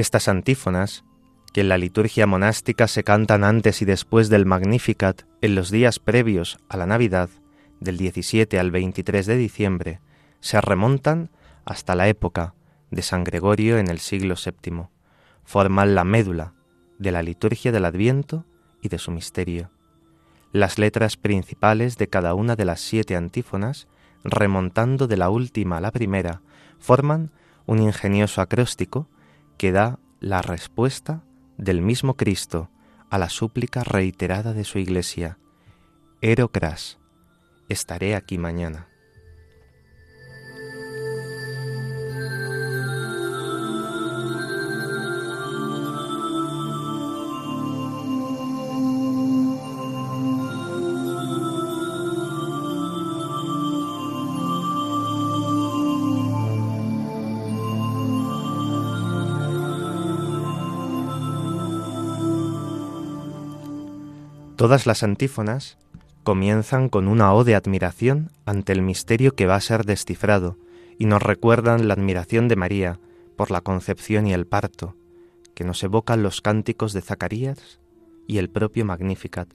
Estas 0.00 0.28
antífonas, 0.28 1.04
que 1.52 1.60
en 1.60 1.68
la 1.68 1.76
liturgia 1.76 2.26
monástica 2.26 2.88
se 2.88 3.04
cantan 3.04 3.44
antes 3.44 3.82
y 3.82 3.84
después 3.84 4.30
del 4.30 4.46
Magnificat 4.46 5.24
en 5.42 5.54
los 5.54 5.70
días 5.70 5.98
previos 5.98 6.56
a 6.70 6.78
la 6.78 6.86
Navidad, 6.86 7.28
del 7.80 7.98
17 7.98 8.58
al 8.58 8.70
23 8.70 9.26
de 9.26 9.36
diciembre, 9.36 10.00
se 10.40 10.58
remontan 10.62 11.28
hasta 11.66 11.94
la 11.94 12.08
época 12.08 12.54
de 12.90 13.02
San 13.02 13.24
Gregorio 13.24 13.76
en 13.76 13.90
el 13.90 13.98
siglo 13.98 14.36
VII. 14.42 14.84
Forman 15.44 15.94
la 15.94 16.04
médula 16.04 16.54
de 16.98 17.12
la 17.12 17.22
liturgia 17.22 17.70
del 17.70 17.84
Adviento 17.84 18.46
y 18.80 18.88
de 18.88 18.96
su 18.96 19.10
misterio. 19.10 19.70
Las 20.50 20.78
letras 20.78 21.18
principales 21.18 21.98
de 21.98 22.08
cada 22.08 22.32
una 22.32 22.56
de 22.56 22.64
las 22.64 22.80
siete 22.80 23.16
antífonas, 23.16 23.86
remontando 24.24 25.06
de 25.08 25.18
la 25.18 25.28
última 25.28 25.76
a 25.76 25.82
la 25.82 25.90
primera, 25.90 26.40
forman 26.78 27.32
un 27.66 27.80
ingenioso 27.82 28.40
acróstico 28.40 29.06
que 29.60 29.72
da 29.72 29.98
la 30.20 30.40
respuesta 30.40 31.22
del 31.58 31.82
mismo 31.82 32.16
Cristo 32.16 32.70
a 33.10 33.18
la 33.18 33.28
súplica 33.28 33.84
reiterada 33.84 34.54
de 34.54 34.64
su 34.64 34.78
Iglesia, 34.78 35.36
Erocras, 36.22 36.98
estaré 37.68 38.14
aquí 38.14 38.38
mañana. 38.38 38.88
Todas 64.60 64.86
las 64.86 65.02
antífonas 65.02 65.78
comienzan 66.22 66.90
con 66.90 67.08
una 67.08 67.32
ode 67.32 67.52
de 67.52 67.56
admiración 67.56 68.30
ante 68.44 68.74
el 68.74 68.82
misterio 68.82 69.34
que 69.34 69.46
va 69.46 69.54
a 69.54 69.60
ser 69.62 69.86
descifrado 69.86 70.58
y 70.98 71.06
nos 71.06 71.22
recuerdan 71.22 71.88
la 71.88 71.94
admiración 71.94 72.46
de 72.46 72.56
María 72.56 73.00
por 73.38 73.50
la 73.50 73.62
concepción 73.62 74.26
y 74.26 74.34
el 74.34 74.46
parto, 74.46 74.96
que 75.54 75.64
nos 75.64 75.82
evocan 75.82 76.22
los 76.22 76.42
cánticos 76.42 76.92
de 76.92 77.00
Zacarías 77.00 77.80
y 78.26 78.36
el 78.36 78.50
propio 78.50 78.84
Magnificat, 78.84 79.48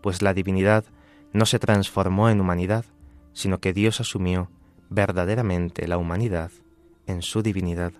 pues 0.00 0.20
la 0.20 0.34
divinidad 0.34 0.84
no 1.32 1.46
se 1.46 1.60
transformó 1.60 2.28
en 2.28 2.40
humanidad, 2.40 2.84
sino 3.32 3.60
que 3.60 3.72
Dios 3.72 4.00
asumió 4.00 4.50
verdaderamente 4.88 5.86
la 5.86 5.96
humanidad 5.96 6.50
en 7.06 7.22
su 7.22 7.44
divinidad. 7.44 7.92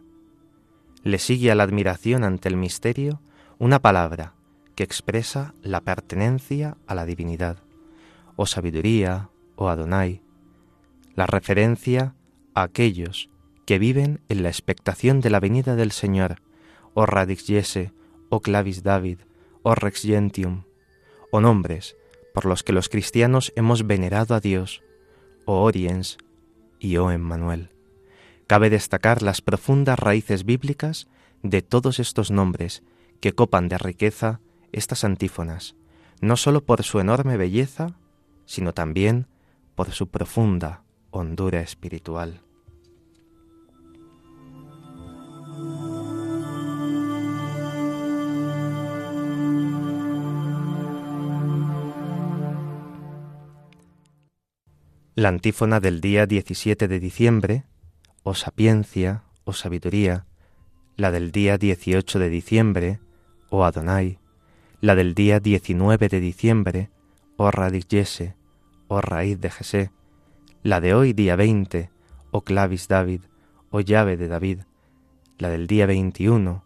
Le 1.05 1.21
sigue 1.21 1.53
a 1.53 1.55
la 1.55 1.63
admiración 1.63 2.25
ante 2.25 2.49
el 2.49 2.57
misterio 2.57 3.21
una 3.61 3.79
palabra 3.79 4.35
que 4.81 4.85
expresa 4.85 5.53
la 5.61 5.83
pertenencia 5.83 6.79
a 6.87 6.95
la 6.95 7.05
divinidad, 7.05 7.59
o 8.37 8.47
sabiduría, 8.47 9.29
o 9.55 9.69
Adonai, 9.69 10.23
la 11.15 11.27
referencia 11.27 12.15
a 12.55 12.63
aquellos 12.63 13.29
que 13.67 13.79
viven 13.79 14.23
en 14.31 14.43
la 14.43 14.49
expectación 14.49 15.21
de 15.21 15.29
la 15.29 15.39
venida 15.39 15.77
del 15.77 15.93
Señor, 15.93 16.41
o 16.95 17.05
Radix 17.05 17.47
Jesse, 17.47 17.93
o 18.31 18.41
Clavis 18.41 18.83
David, 18.83 19.19
o 19.63 19.75
Rex 19.75 20.01
Gentium, 20.01 20.63
o 21.31 21.43
nombres 21.43 21.95
por 22.33 22.47
los 22.47 22.63
que 22.63 22.73
los 22.73 22.89
cristianos 22.89 23.53
hemos 23.57 23.87
venerado 23.87 24.35
a 24.35 24.41
Dios, 24.41 24.83
o 25.45 25.61
Oriens 25.61 26.17
y 26.79 26.97
o 26.97 27.11
Emmanuel. 27.11 27.69
Cabe 28.47 28.71
destacar 28.71 29.21
las 29.21 29.43
profundas 29.43 29.99
raíces 29.99 30.47
bíblicas 30.47 31.07
de 31.43 31.61
todos 31.61 31.99
estos 31.99 32.31
nombres 32.31 32.83
que 33.21 33.35
copan 33.35 33.69
de 33.69 33.77
riqueza 33.77 34.41
estas 34.73 35.05
antífonas, 35.05 35.77
no 36.21 36.37
sólo 36.37 36.65
por 36.65 36.83
su 36.83 37.01
enorme 37.01 37.37
belleza, 37.37 37.97
sino 38.47 38.73
también 38.75 39.27
por 39.75 39.93
su 39.93 40.09
profunda 40.09 40.83
hondura 41.11 41.61
espiritual. 41.61 42.43
La 55.17 55.29
antífona 55.29 55.81
del 55.81 56.01
día 56.01 56.27
17 56.27 56.89
de 56.89 57.01
diciembre, 57.01 57.65
o 58.23 58.35
sapiencia, 58.35 59.25
o 59.45 59.53
sabiduría, 59.53 60.27
la 60.97 61.11
del 61.11 61.33
día 61.33 61.59
18 61.59 62.19
de 62.19 62.29
diciembre, 62.29 63.01
oh 63.51 63.65
Adonai, 63.65 64.20
la 64.81 64.95
del 64.95 65.15
día 65.15 65.41
19 65.41 66.09
de 66.09 66.21
diciembre, 66.21 66.91
oh 67.37 67.51
Radicese, 67.51 68.35
oh 68.89 69.03
raíz 69.03 69.39
de 69.39 69.51
Jesé, 69.51 69.91
la 70.63 70.81
de 70.81 70.95
hoy 70.95 71.13
día 71.13 71.37
20, 71.37 71.91
oh 72.31 72.41
clavis 72.41 72.89
David, 72.89 73.21
oh 73.71 73.81
llave 73.81 74.17
de 74.17 74.29
David, 74.29 74.61
la 75.37 75.51
del 75.51 75.67
día 75.67 75.85
21, 75.85 76.65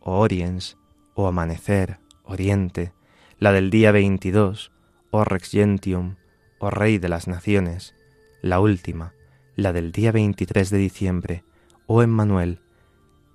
oh 0.00 0.18
Oriens, 0.18 0.76
oh 1.14 1.26
amanecer, 1.26 2.00
oriente, 2.24 2.92
la 3.38 3.50
del 3.50 3.70
día 3.70 3.92
22, 3.92 4.70
oh 5.10 5.24
Rex 5.24 5.52
Gentium, 5.52 6.16
oh 6.58 6.68
Rey 6.68 6.98
de 6.98 7.08
las 7.08 7.28
Naciones, 7.28 7.94
la 8.42 8.60
última, 8.60 9.14
la 9.56 9.72
del 9.72 9.90
día 9.90 10.12
23 10.12 10.68
de 10.68 10.78
diciembre, 10.78 11.44
oh 11.86 12.02
Emmanuel, 12.02 12.60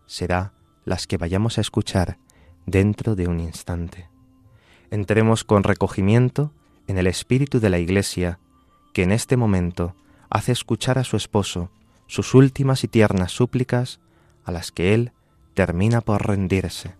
será 0.06 0.54
las 0.86 1.08
que 1.08 1.18
vayamos 1.18 1.58
a 1.58 1.62
escuchar 1.62 2.20
dentro 2.68 3.16
de 3.16 3.28
un 3.28 3.40
instante. 3.40 4.08
Entremos 4.92 5.44
con 5.44 5.64
recogimiento 5.64 6.52
en 6.88 6.98
el 6.98 7.08
espíritu 7.08 7.60
de 7.60 7.70
la 7.70 7.80
Iglesia, 7.80 8.40
que 8.94 9.04
en 9.04 9.12
este 9.12 9.38
momento 9.38 9.96
hace 10.30 10.52
escuchar 10.52 10.98
a 10.98 11.04
su 11.04 11.18
esposo 11.18 11.70
sus 12.08 12.34
últimas 12.34 12.84
y 12.84 12.88
tiernas 12.88 13.32
súplicas, 13.32 14.00
a 14.44 14.52
las 14.52 14.72
que 14.72 14.96
él 14.96 15.12
termina 15.54 16.02
por 16.02 16.26
rendirse. 16.26 16.96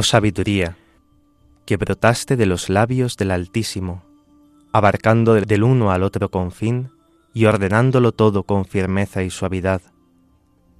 Oh 0.00 0.04
sabiduría, 0.04 0.76
que 1.66 1.76
brotaste 1.76 2.36
de 2.36 2.46
los 2.46 2.68
labios 2.68 3.16
del 3.16 3.32
Altísimo, 3.32 4.04
abarcando 4.72 5.34
del 5.34 5.64
uno 5.64 5.90
al 5.90 6.04
otro 6.04 6.30
confín 6.30 6.92
y 7.34 7.46
ordenándolo 7.46 8.12
todo 8.12 8.44
con 8.44 8.64
firmeza 8.64 9.24
y 9.24 9.30
suavidad. 9.30 9.82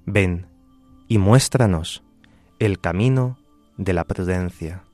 Ven 0.06 0.46
y 1.08 1.18
muéstranos 1.18 2.04
el 2.60 2.78
camino 2.78 3.38
de 3.76 3.92
la 3.92 4.04
prudencia. 4.04 4.84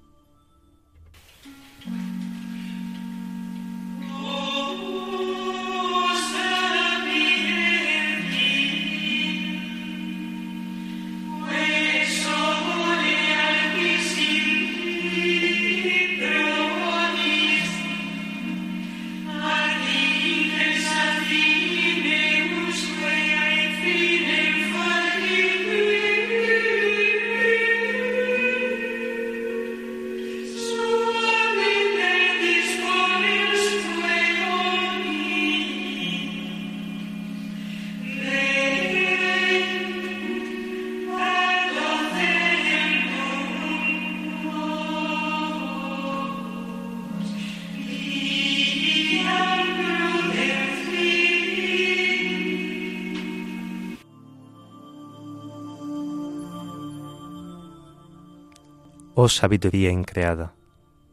Oh 59.26 59.28
sabiduría 59.30 59.90
increada, 59.90 60.52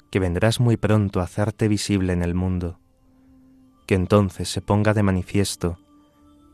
que 0.09 0.19
vendrás 0.19 0.59
muy 0.59 0.75
pronto 0.75 1.21
a 1.21 1.23
hacerte 1.23 1.69
visible 1.69 2.11
en 2.11 2.23
el 2.23 2.35
mundo, 2.35 2.77
que 3.87 3.95
entonces 3.95 4.49
se 4.49 4.59
ponga 4.59 4.93
de 4.93 5.01
manifiesto 5.01 5.79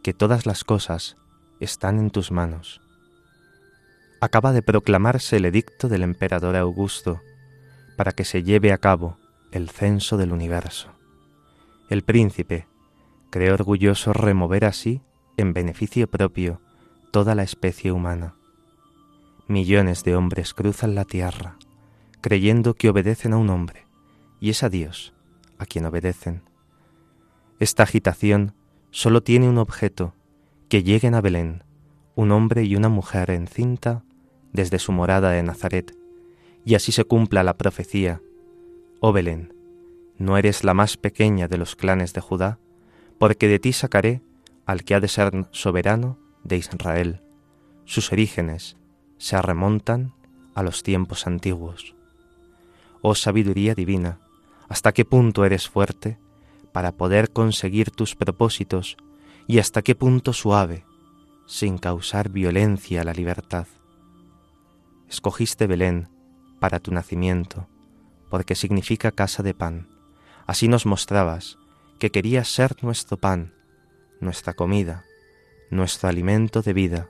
que 0.03 0.13
todas 0.13 0.45
las 0.45 0.63
cosas 0.63 1.17
están 1.59 1.97
en 1.97 2.11
tus 2.11 2.31
manos. 2.31 2.79
Acaba 4.21 4.51
de 4.51 4.61
proclamarse 4.61 5.37
el 5.37 5.45
edicto 5.45 5.89
del 5.89 6.03
emperador 6.03 6.55
Augusto 6.55 7.21
para 7.97 8.11
que 8.11 8.23
se 8.23 8.43
lleve 8.43 8.71
a 8.71 8.77
cabo 8.77 9.17
el 9.51 9.71
censo 9.71 10.15
del 10.15 10.33
universo. 10.33 10.91
El 11.89 12.03
príncipe 12.03 12.67
cree 13.31 13.51
orgulloso 13.51 14.13
remover 14.13 14.63
así, 14.63 15.01
en 15.37 15.53
beneficio 15.53 16.07
propio, 16.07 16.61
toda 17.11 17.33
la 17.33 17.41
especie 17.41 17.91
humana 17.91 18.36
Millones 19.49 20.03
de 20.03 20.13
hombres 20.13 20.53
cruzan 20.53 20.93
la 20.93 21.05
tierra, 21.05 21.57
creyendo 22.19 22.73
que 22.73 22.89
obedecen 22.89 23.31
a 23.31 23.37
un 23.37 23.49
hombre, 23.49 23.87
y 24.41 24.49
es 24.49 24.61
a 24.61 24.69
Dios 24.69 25.13
a 25.57 25.65
quien 25.65 25.85
obedecen. 25.85 26.43
Esta 27.57 27.83
agitación 27.83 28.53
solo 28.91 29.23
tiene 29.23 29.47
un 29.47 29.57
objeto, 29.57 30.13
que 30.67 30.83
lleguen 30.83 31.15
a 31.15 31.21
Belén, 31.21 31.63
un 32.15 32.33
hombre 32.33 32.65
y 32.65 32.75
una 32.75 32.89
mujer 32.89 33.31
encinta 33.31 34.03
desde 34.51 34.79
su 34.79 34.91
morada 34.91 35.31
de 35.31 35.43
Nazaret, 35.43 35.95
y 36.65 36.75
así 36.75 36.91
se 36.91 37.05
cumpla 37.05 37.41
la 37.43 37.55
profecía. 37.55 38.21
Oh 38.99 39.13
Belén, 39.13 39.53
no 40.17 40.37
eres 40.37 40.65
la 40.65 40.73
más 40.73 40.97
pequeña 40.97 41.47
de 41.47 41.57
los 41.57 41.77
clanes 41.77 42.11
de 42.11 42.19
Judá, 42.19 42.59
porque 43.17 43.47
de 43.47 43.59
ti 43.59 43.71
sacaré 43.71 44.21
al 44.65 44.83
que 44.83 44.93
ha 44.93 44.99
de 44.99 45.07
ser 45.07 45.31
soberano 45.51 46.19
de 46.43 46.57
Israel. 46.57 47.21
Sus 47.85 48.11
orígenes 48.11 48.75
se 49.17 49.41
remontan 49.41 50.13
a 50.57 50.63
los 50.63 50.83
tiempos 50.83 51.27
antiguos. 51.27 51.95
Oh 53.01 53.15
sabiduría 53.15 53.75
divina, 53.75 54.19
¿hasta 54.67 54.91
qué 54.91 55.05
punto 55.05 55.45
eres 55.45 55.69
fuerte 55.69 56.17
para 56.71 56.93
poder 56.93 57.31
conseguir 57.31 57.91
tus 57.91 58.15
propósitos 58.15 58.97
y 59.47 59.59
hasta 59.59 59.81
qué 59.81 59.95
punto 59.95 60.33
suave, 60.33 60.83
sin 61.45 61.77
causar 61.77 62.29
violencia 62.29 63.01
a 63.01 63.03
la 63.03 63.13
libertad? 63.13 63.67
Escogiste 65.07 65.67
Belén 65.67 66.09
para 66.59 66.79
tu 66.79 66.91
nacimiento, 66.91 67.67
porque 68.31 68.55
significa 68.55 69.11
casa 69.11 69.43
de 69.43 69.53
pan. 69.53 69.87
Así 70.47 70.67
nos 70.67 70.85
mostrabas 70.85 71.57
que 71.99 72.09
querías 72.11 72.47
ser 72.49 72.83
nuestro 72.83 73.17
pan, 73.17 73.53
nuestra 74.19 74.53
comida, 74.53 75.03
nuestro 75.69 76.09
alimento 76.09 76.61
de 76.61 76.73
vida. 76.73 77.09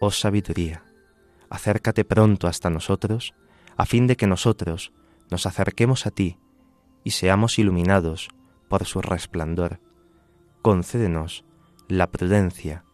Oh 0.00 0.10
sabiduría 0.10 0.83
acércate 1.54 2.04
pronto 2.04 2.48
hasta 2.48 2.68
nosotros, 2.68 3.34
a 3.76 3.86
fin 3.86 4.06
de 4.06 4.16
que 4.16 4.26
nosotros 4.26 4.92
nos 5.30 5.46
acerquemos 5.46 6.06
a 6.06 6.10
ti 6.10 6.38
y 7.04 7.12
seamos 7.12 7.58
iluminados 7.58 8.28
por 8.68 8.84
su 8.84 9.00
resplandor. 9.00 9.80
Concédenos 10.62 11.44
la 11.88 12.10
prudencia 12.10 12.84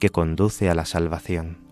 que 0.00 0.10
conduce 0.10 0.68
a 0.68 0.74
la 0.74 0.84
salvación. 0.84 1.67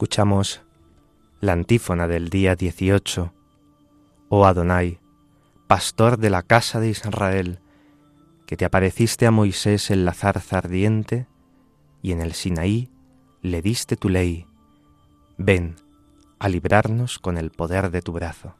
Escuchamos 0.00 0.62
la 1.42 1.52
antífona 1.52 2.08
del 2.08 2.30
día 2.30 2.56
18. 2.56 3.34
Oh 4.30 4.46
Adonai, 4.46 4.98
pastor 5.66 6.16
de 6.16 6.30
la 6.30 6.42
casa 6.42 6.80
de 6.80 6.88
Israel, 6.88 7.58
que 8.46 8.56
te 8.56 8.64
apareciste 8.64 9.26
a 9.26 9.30
Moisés 9.30 9.90
en 9.90 10.06
la 10.06 10.14
zarza 10.14 10.56
ardiente 10.56 11.26
y 12.00 12.12
en 12.12 12.22
el 12.22 12.32
Sinaí 12.32 12.88
le 13.42 13.60
diste 13.60 13.96
tu 13.96 14.08
ley, 14.08 14.46
ven 15.36 15.76
a 16.38 16.48
librarnos 16.48 17.18
con 17.18 17.36
el 17.36 17.50
poder 17.50 17.90
de 17.90 18.00
tu 18.00 18.12
brazo. 18.12 18.54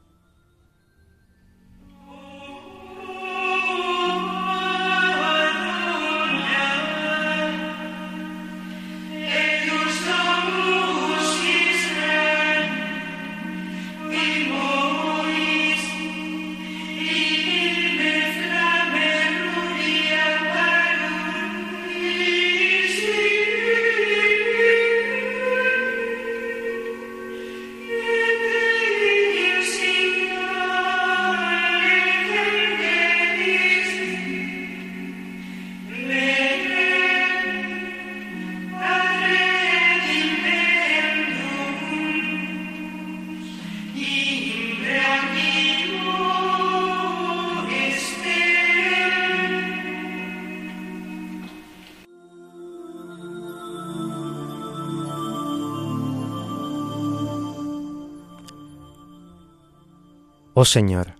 Oh 60.61 60.65
Señor, 60.65 61.15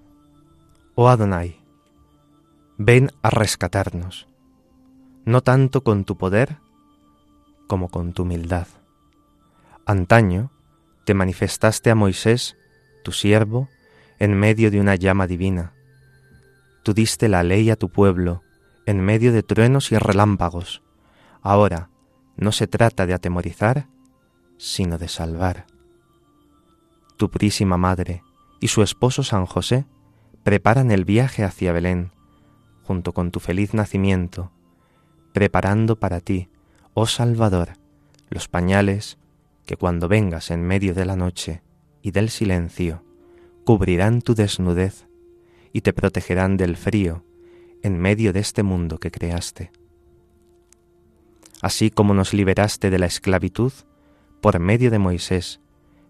oh 0.94 1.10
Adonai, 1.10 1.60
ven 2.78 3.10
a 3.24 3.32
rescatarnos, 3.32 4.28
no 5.26 5.42
tanto 5.42 5.84
con 5.84 6.06
tu 6.06 6.16
poder 6.16 6.60
como 7.66 7.90
con 7.90 8.14
tu 8.14 8.22
humildad. 8.22 8.68
Antaño 9.88 10.52
te 11.08 11.16
manifestaste 11.16 11.90
a 11.90 11.96
Moisés, 11.96 12.56
tu 13.04 13.14
siervo, 13.14 13.68
en 14.20 14.36
medio 14.36 14.70
de 14.70 14.80
una 14.80 14.94
llama 14.94 15.26
divina. 15.26 15.74
Tú 16.84 16.94
diste 16.94 17.28
la 17.28 17.42
ley 17.42 17.72
a 17.72 17.78
tu 17.78 17.90
pueblo, 17.90 18.44
en 18.86 19.00
medio 19.00 19.34
de 19.34 19.42
truenos 19.42 19.92
y 19.92 19.98
relámpagos. 19.98 20.84
Ahora 21.42 21.90
no 22.38 22.52
se 22.52 22.68
trata 22.68 23.08
de 23.08 23.16
atemorizar, 23.16 23.88
sino 24.60 25.00
de 25.00 25.08
salvar. 25.08 25.66
Tu 27.18 27.32
purísima 27.32 27.78
madre 27.78 28.22
y 28.62 28.70
su 28.70 28.84
esposo 28.84 29.24
San 29.24 29.46
José 29.46 29.86
preparan 30.44 30.92
el 30.92 31.04
viaje 31.04 31.44
hacia 31.44 31.74
Belén, 31.74 32.12
junto 32.84 33.12
con 33.12 33.32
tu 33.32 33.42
feliz 33.42 33.74
nacimiento, 33.74 34.52
preparando 35.34 36.00
para 36.00 36.22
ti, 36.22 36.48
oh 36.94 37.08
Salvador, 37.08 37.74
los 38.30 38.48
pañales 38.48 39.18
que 39.66 39.76
cuando 39.76 40.08
vengas 40.08 40.52
en 40.52 40.62
medio 40.62 40.94
de 40.94 41.06
la 41.06 41.16
noche 41.16 41.64
y 42.02 42.12
del 42.12 42.30
silencio, 42.30 43.04
cubrirán 43.66 44.22
tu 44.22 44.36
desnudez 44.36 45.08
y 45.74 45.82
te 45.82 45.92
protegerán 45.92 46.56
del 46.56 46.78
frío 46.78 47.26
en 47.82 48.00
medio 48.00 48.32
de 48.32 48.42
este 48.42 48.64
mundo 48.64 49.00
que 49.00 49.12
creaste. 49.12 49.72
Así 51.62 51.90
como 51.90 52.14
nos 52.14 52.34
liberaste 52.34 52.90
de 52.90 53.00
la 53.00 53.06
esclavitud 53.08 53.72
por 54.40 54.60
medio 54.60 54.92
de 54.92 55.00
Moisés, 55.00 55.62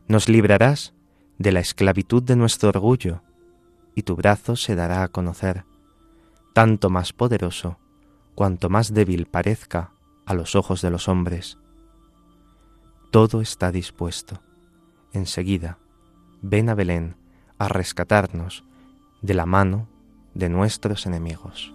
nos 0.07 0.27
librarás 0.27 0.93
de 1.41 1.51
la 1.51 1.59
esclavitud 1.59 2.23
de 2.23 2.35
nuestro 2.35 2.69
orgullo, 2.69 3.21
y 3.95 4.03
tu 4.03 4.15
brazo 4.15 4.55
se 4.55 4.75
dará 4.75 5.03
a 5.03 5.07
conocer, 5.07 5.65
tanto 6.53 6.89
más 6.89 7.13
poderoso 7.13 7.77
cuanto 8.35 8.69
más 8.69 8.93
débil 8.93 9.25
parezca 9.25 9.91
a 10.25 10.33
los 10.33 10.55
ojos 10.55 10.81
de 10.81 10.89
los 10.91 11.07
hombres. 11.07 11.57
Todo 13.11 13.41
está 13.41 13.71
dispuesto. 13.71 14.41
Enseguida, 15.11 15.77
ven 16.41 16.69
a 16.69 16.75
Belén 16.75 17.17
a 17.57 17.67
rescatarnos 17.67 18.63
de 19.21 19.33
la 19.33 19.45
mano 19.45 19.89
de 20.33 20.49
nuestros 20.49 21.05
enemigos. 21.05 21.73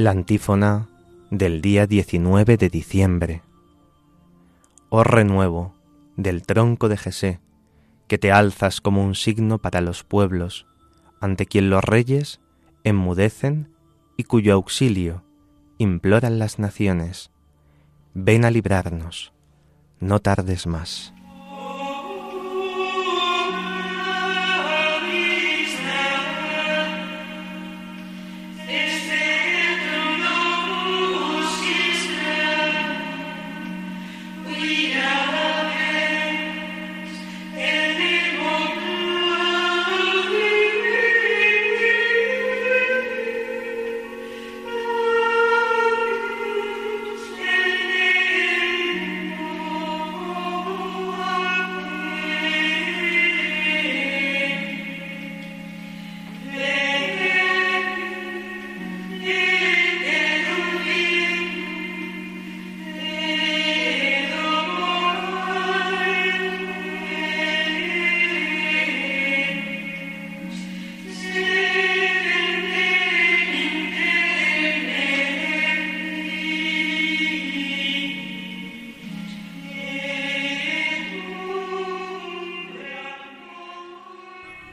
La 0.00 0.12
antífona 0.12 0.88
del 1.30 1.60
día 1.60 1.86
19 1.86 2.56
de 2.56 2.70
diciembre. 2.70 3.42
Oh 4.88 5.04
renuevo 5.04 5.74
del 6.16 6.40
tronco 6.40 6.88
de 6.88 6.96
Jesé, 6.96 7.38
que 8.08 8.16
te 8.16 8.32
alzas 8.32 8.80
como 8.80 9.04
un 9.04 9.14
signo 9.14 9.58
para 9.58 9.82
los 9.82 10.02
pueblos, 10.02 10.66
ante 11.20 11.44
quien 11.44 11.68
los 11.68 11.84
reyes 11.84 12.40
enmudecen 12.82 13.76
y 14.16 14.24
cuyo 14.24 14.54
auxilio 14.54 15.22
imploran 15.76 16.38
las 16.38 16.58
naciones. 16.58 17.30
Ven 18.14 18.46
a 18.46 18.50
librarnos, 18.50 19.34
no 19.98 20.20
tardes 20.20 20.66
más. 20.66 21.12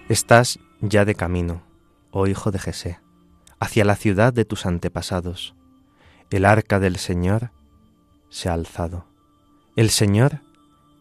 Estás 0.09 0.59
ya 0.79 1.03
de 1.03 1.15
camino, 1.15 1.63
oh 2.11 2.27
hijo 2.27 2.49
de 2.51 2.59
Jesé, 2.59 2.97
hacia 3.59 3.83
la 3.83 3.97
ciudad 3.97 4.31
de 4.31 4.45
tus 4.45 4.65
antepasados. 4.65 5.53
El 6.29 6.45
arca 6.45 6.79
del 6.79 6.95
Señor 6.95 7.51
se 8.29 8.47
ha 8.47 8.53
alzado. 8.53 9.05
El 9.75 9.89
Señor, 9.89 10.39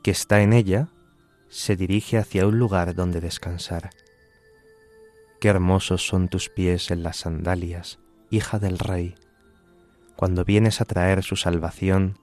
que 0.02 0.10
está 0.10 0.40
en 0.40 0.52
ella, 0.52 0.88
se 1.48 1.76
dirige 1.76 2.18
hacia 2.18 2.48
un 2.48 2.58
lugar 2.58 2.96
donde 2.96 3.20
descansar. 3.20 3.90
Qué 5.38 5.50
hermosos 5.50 6.04
son 6.04 6.26
tus 6.26 6.48
pies 6.48 6.90
en 6.90 7.04
las 7.04 7.18
sandalias, 7.18 8.00
hija 8.30 8.58
del 8.58 8.76
Rey, 8.76 9.14
cuando 10.16 10.44
vienes 10.44 10.80
a 10.80 10.84
traer 10.84 11.22
su 11.22 11.36
salvación 11.36 12.18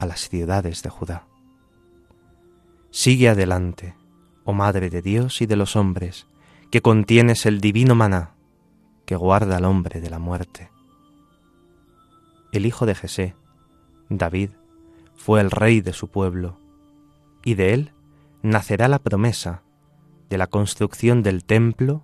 a 0.00 0.06
las 0.06 0.28
ciudades 0.28 0.82
de 0.82 0.90
Judá. 0.90 1.28
Sigue 2.90 3.28
adelante, 3.28 3.94
oh 4.50 4.52
Madre 4.52 4.90
de 4.90 5.00
Dios 5.00 5.40
y 5.42 5.46
de 5.46 5.54
los 5.54 5.76
hombres, 5.76 6.26
que 6.70 6.82
contienes 6.82 7.46
el 7.46 7.60
divino 7.60 7.94
maná 7.94 8.34
que 9.06 9.14
guarda 9.16 9.56
al 9.56 9.64
hombre 9.64 10.00
de 10.00 10.10
la 10.10 10.18
muerte. 10.18 10.70
El 12.52 12.66
hijo 12.66 12.84
de 12.84 12.94
Jesé, 12.94 13.34
David, 14.08 14.50
fue 15.14 15.40
el 15.40 15.50
rey 15.50 15.80
de 15.80 15.92
su 15.92 16.08
pueblo, 16.08 16.58
y 17.44 17.54
de 17.54 17.74
él 17.74 17.92
nacerá 18.42 18.88
la 18.88 18.98
promesa 18.98 19.62
de 20.28 20.38
la 20.38 20.48
construcción 20.48 21.22
del 21.22 21.44
templo 21.44 22.02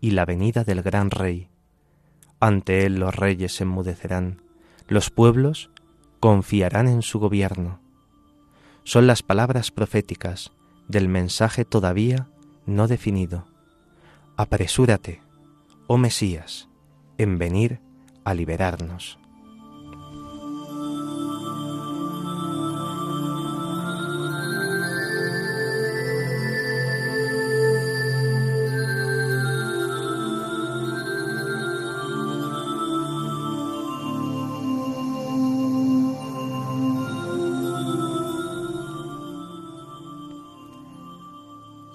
y 0.00 0.12
la 0.12 0.24
venida 0.24 0.62
del 0.64 0.82
gran 0.82 1.10
rey. 1.10 1.48
Ante 2.38 2.86
él 2.86 3.00
los 3.00 3.14
reyes 3.14 3.56
se 3.56 3.64
enmudecerán, 3.64 4.42
los 4.88 5.10
pueblos 5.10 5.70
confiarán 6.20 6.86
en 6.86 7.02
su 7.02 7.18
gobierno. 7.18 7.80
Son 8.84 9.06
las 9.06 9.22
palabras 9.22 9.70
proféticas 9.70 10.52
del 10.92 11.08
mensaje 11.08 11.64
todavía 11.64 12.28
no 12.66 12.86
definido. 12.86 13.46
Apresúrate, 14.36 15.22
oh 15.86 15.96
Mesías, 15.96 16.68
en 17.16 17.38
venir 17.38 17.80
a 18.24 18.34
liberarnos. 18.34 19.18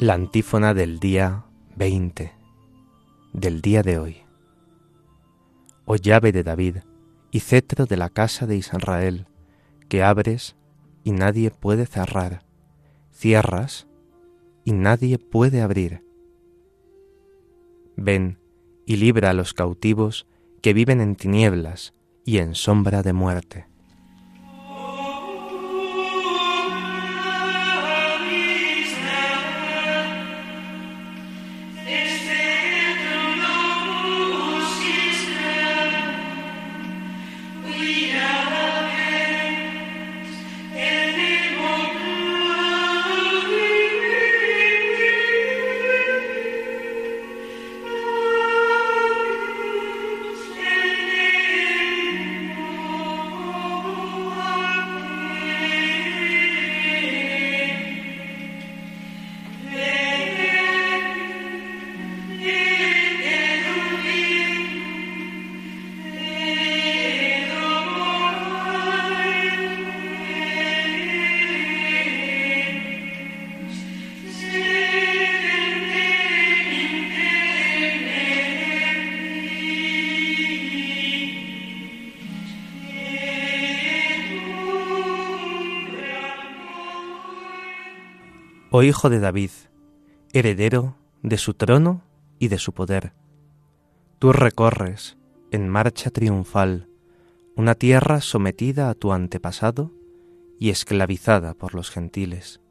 La 0.08 0.14
antífona 0.14 0.74
del 0.74 1.02
día 1.02 1.44
20, 1.76 2.32
del 3.34 3.62
día 3.62 3.82
de 3.82 4.00
hoy. 4.00 4.16
Oh 5.84 5.98
llave 5.98 6.32
de 6.32 6.44
David 6.44 6.78
y 7.30 7.42
cetro 7.42 7.88
de 7.88 7.98
la 7.98 8.08
casa 8.08 8.48
de 8.48 8.56
Israel, 8.56 9.28
que 9.90 10.04
abres 10.04 10.56
y 11.04 11.12
nadie 11.12 11.52
puede 11.52 11.86
cerrar, 11.86 12.46
cierras 13.12 13.90
y 14.64 14.72
nadie 14.72 15.20
puede 15.20 15.62
abrir. 15.62 16.06
Ven 17.98 18.40
y 18.86 18.96
libra 18.96 19.32
a 19.32 19.34
los 19.34 19.54
cautivos 19.54 20.26
que 20.62 20.74
viven 20.74 21.02
en 21.02 21.18
tinieblas 21.18 21.94
y 22.24 22.38
en 22.38 22.56
sombra 22.56 23.04
de 23.04 23.12
muerte. 23.12 23.68
Oh 88.80 88.84
Hijo 88.84 89.10
de 89.10 89.20
David, 89.20 89.50
heredero 90.34 90.98
de 91.24 91.40
su 91.40 91.56
trono 91.56 92.04
y 92.38 92.50
de 92.50 92.60
su 92.60 92.74
poder. 92.74 93.14
Tú 94.20 94.34
recorres, 94.34 95.18
en 95.50 95.68
marcha 95.68 96.12
triunfal, 96.12 96.88
una 97.56 97.74
tierra 97.74 98.22
sometida 98.22 98.92
a 98.92 98.94
tu 98.94 99.14
antepasado 99.14 99.92
y 100.60 100.70
esclavizada 100.70 101.56
por 101.56 101.74
los 101.74 101.90
gentiles. 101.90 102.62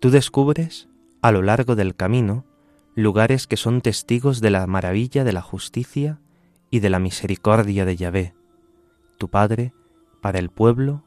Tú 0.00 0.10
descubres, 0.10 0.90
a 1.22 1.32
lo 1.32 1.40
largo 1.40 1.76
del 1.76 1.96
camino, 1.96 2.44
lugares 2.94 3.46
que 3.46 3.56
son 3.56 3.80
testigos 3.80 4.42
de 4.42 4.50
la 4.50 4.66
maravilla 4.66 5.24
de 5.24 5.32
la 5.32 5.40
justicia 5.40 6.20
y 6.68 6.80
de 6.80 6.90
la 6.90 6.98
misericordia 6.98 7.86
de 7.86 7.96
Yahvé, 7.96 8.34
tu 9.16 9.30
Padre, 9.30 9.72
para 10.20 10.38
el 10.38 10.50
pueblo 10.50 11.04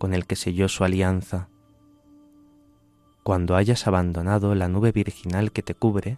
con 0.00 0.14
el 0.14 0.26
que 0.26 0.34
selló 0.34 0.68
su 0.68 0.82
alianza. 0.82 1.48
Cuando 3.26 3.56
hayas 3.56 3.88
abandonado 3.88 4.54
la 4.54 4.68
nube 4.68 4.92
virginal 4.92 5.50
que 5.50 5.64
te 5.64 5.74
cubre, 5.74 6.16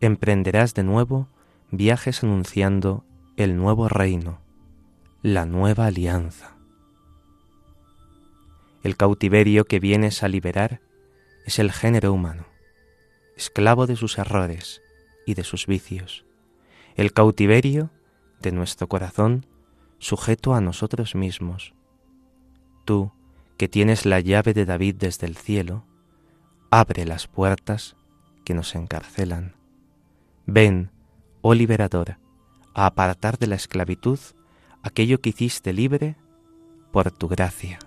emprenderás 0.00 0.74
de 0.74 0.84
nuevo 0.84 1.26
viajes 1.72 2.22
anunciando 2.22 3.04
el 3.36 3.56
nuevo 3.56 3.88
reino, 3.88 4.38
la 5.22 5.44
nueva 5.44 5.86
alianza. 5.86 6.56
El 8.84 8.96
cautiverio 8.96 9.64
que 9.64 9.80
vienes 9.80 10.22
a 10.22 10.28
liberar 10.28 10.80
es 11.46 11.58
el 11.58 11.72
género 11.72 12.12
humano, 12.12 12.44
esclavo 13.36 13.88
de 13.88 13.96
sus 13.96 14.16
errores 14.16 14.82
y 15.26 15.34
de 15.34 15.42
sus 15.42 15.66
vicios. 15.66 16.24
El 16.94 17.12
cautiverio 17.12 17.90
de 18.40 18.52
nuestro 18.52 18.88
corazón 18.88 19.46
sujeto 19.98 20.54
a 20.54 20.60
nosotros 20.60 21.16
mismos. 21.16 21.74
Tú, 22.84 23.10
que 23.56 23.66
tienes 23.66 24.06
la 24.06 24.20
llave 24.20 24.54
de 24.54 24.64
David 24.64 24.94
desde 24.94 25.26
el 25.26 25.36
cielo, 25.36 25.89
abre 26.70 27.04
las 27.04 27.26
puertas 27.26 27.96
que 28.44 28.54
nos 28.54 28.74
encarcelan. 28.74 29.56
Ven, 30.46 30.90
oh 31.42 31.54
liberador, 31.54 32.18
a 32.74 32.86
apartar 32.86 33.38
de 33.38 33.48
la 33.48 33.56
esclavitud 33.56 34.18
aquello 34.82 35.20
que 35.20 35.30
hiciste 35.30 35.72
libre 35.72 36.16
por 36.92 37.10
tu 37.10 37.28
gracia. 37.28 37.78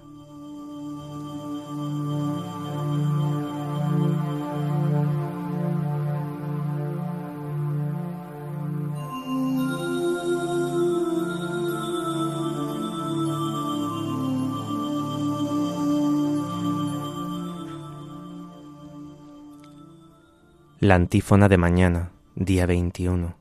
La 20.84 20.96
antífona 20.96 21.48
de 21.48 21.56
mañana, 21.56 22.12
día 22.36 22.66
21. 22.66 23.38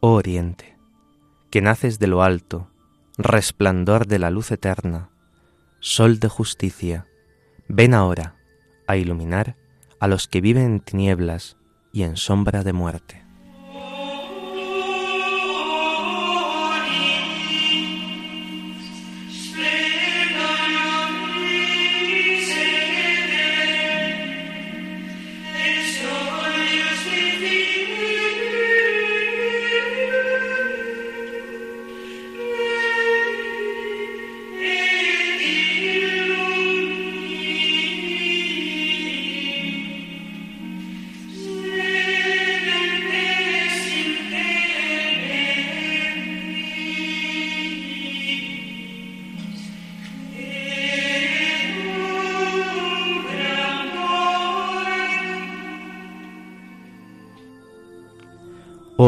Oh 0.00 0.12
Oriente, 0.12 0.78
que 1.50 1.60
naces 1.60 1.98
de 1.98 2.06
lo 2.06 2.22
alto, 2.22 2.70
resplandor 3.18 4.06
de 4.06 4.18
la 4.18 4.30
luz 4.30 4.52
eterna, 4.52 5.10
sol 5.78 6.18
de 6.18 6.30
justicia, 6.30 7.08
ven 7.68 7.92
ahora 7.92 8.36
a 8.86 8.96
iluminar 8.96 9.58
a 9.98 10.08
los 10.08 10.28
que 10.28 10.40
viven 10.40 10.64
en 10.64 10.80
tinieblas 10.80 11.58
y 11.92 12.04
en 12.04 12.16
sombra 12.16 12.64
de 12.64 12.72
muerte. 12.72 13.19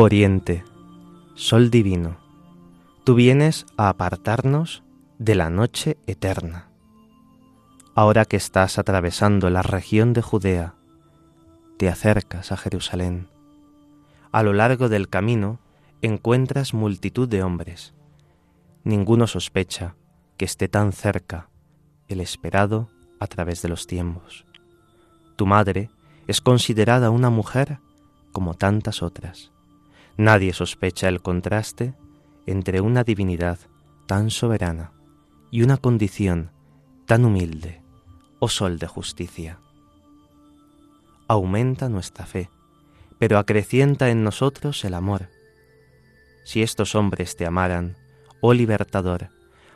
Oriente, 0.05 0.65
Sol 1.37 1.71
divino, 1.71 2.17
tú 3.05 3.15
vienes 3.15 3.67
a 3.77 3.89
apartarnos 3.89 4.83
de 5.21 5.37
la 5.37 5.49
noche 5.49 5.97
eterna. 6.09 6.73
Ahora 7.95 8.25
que 8.25 8.37
estás 8.37 8.81
atravesando 8.81 9.49
la 9.49 9.63
región 9.63 10.13
de 10.13 10.21
Judea, 10.21 10.75
te 11.77 11.89
acercas 11.89 12.51
a 12.51 12.57
Jerusalén. 12.57 13.29
A 14.33 14.43
lo 14.43 14.53
largo 14.53 14.89
del 14.89 15.09
camino 15.09 15.61
encuentras 16.01 16.75
multitud 16.75 17.29
de 17.29 17.45
hombres. 17.45 17.95
Ninguno 18.83 19.29
sospecha 19.29 19.95
que 20.37 20.47
esté 20.47 20.67
tan 20.67 20.91
cerca 20.91 21.49
el 22.09 22.21
esperado 22.21 22.89
a 23.21 23.29
través 23.29 23.63
de 23.63 23.69
los 23.69 23.87
tiempos. 23.87 24.47
Tu 25.37 25.47
madre 25.47 25.91
es 26.27 26.41
considerada 26.41 27.11
una 27.11 27.31
mujer 27.31 27.79
como 28.33 28.55
tantas 28.55 29.01
otras 29.05 29.52
Nadie 30.23 30.53
sospecha 30.53 31.09
el 31.09 31.21
contraste 31.21 31.97
entre 32.47 32.81
una 32.81 33.03
divinidad 33.03 33.59
tan 34.07 34.31
soberana 34.31 34.93
y 35.51 35.63
una 35.63 35.79
condición 35.79 36.53
tan 37.07 37.25
humilde, 37.25 37.83
oh 38.39 38.47
sol 38.47 38.79
de 38.79 38.87
justicia. 38.87 39.59
Aumenta 41.27 41.89
nuestra 41.89 42.25
fe, 42.25 42.51
pero 43.19 43.37
acrecienta 43.37 44.11
en 44.11 44.23
nosotros 44.23 44.85
el 44.85 44.95
amor. 44.95 45.29
Si 46.45 46.63
estos 46.63 46.95
hombres 46.95 47.35
te 47.35 47.45
amaran, 47.45 47.97
oh 48.41 48.55
libertador, 48.55 49.31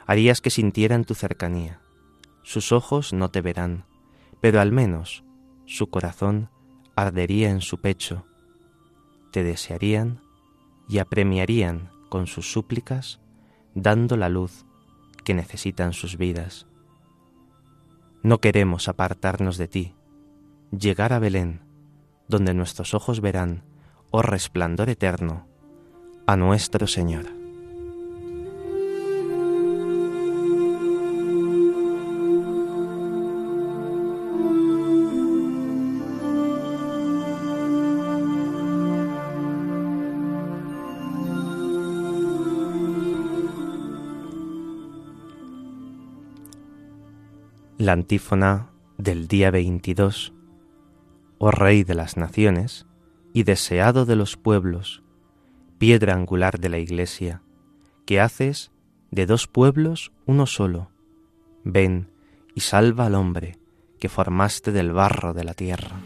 harías 0.06 0.40
que 0.40 0.50
sintieran 0.50 1.04
tu 1.04 1.16
cercanía. 1.16 1.80
Sus 2.44 2.70
ojos 2.70 3.12
no 3.12 3.32
te 3.32 3.40
verán, 3.40 3.84
pero 4.40 4.60
al 4.60 4.70
menos 4.70 5.24
su 5.64 5.90
corazón 5.90 6.50
ardería 6.94 7.50
en 7.50 7.62
su 7.62 7.80
pecho. 7.80 8.26
Te 9.32 9.42
desearían 9.42 10.20
y 10.88 10.98
apremiarían 10.98 11.90
con 12.08 12.26
sus 12.26 12.50
súplicas, 12.50 13.20
dando 13.74 14.16
la 14.16 14.28
luz 14.28 14.64
que 15.24 15.34
necesitan 15.34 15.92
sus 15.92 16.16
vidas. 16.16 16.66
No 18.22 18.38
queremos 18.38 18.88
apartarnos 18.88 19.58
de 19.58 19.68
ti, 19.68 19.94
llegar 20.70 21.12
a 21.12 21.18
Belén, 21.18 21.60
donde 22.28 22.54
nuestros 22.54 22.94
ojos 22.94 23.20
verán, 23.20 23.62
oh 24.10 24.22
resplandor 24.22 24.88
eterno, 24.88 25.46
a 26.26 26.36
nuestro 26.36 26.86
Señor. 26.86 27.26
La 47.86 47.92
antífona 47.92 48.72
del 48.98 49.28
día 49.28 49.52
22. 49.52 50.32
Oh 51.38 51.52
Rey 51.52 51.84
de 51.84 51.94
las 51.94 52.16
naciones 52.16 52.84
y 53.32 53.44
deseado 53.44 54.04
de 54.06 54.16
los 54.16 54.36
pueblos, 54.36 55.04
piedra 55.78 56.14
angular 56.14 56.58
de 56.58 56.68
la 56.68 56.78
Iglesia, 56.78 57.42
que 58.04 58.20
haces 58.20 58.72
de 59.12 59.26
dos 59.26 59.46
pueblos 59.46 60.10
uno 60.26 60.46
solo, 60.46 60.90
ven 61.62 62.10
y 62.56 62.62
salva 62.62 63.06
al 63.06 63.14
hombre 63.14 63.56
que 64.00 64.08
formaste 64.08 64.72
del 64.72 64.90
barro 64.90 65.32
de 65.32 65.44
la 65.44 65.54
tierra. 65.54 66.00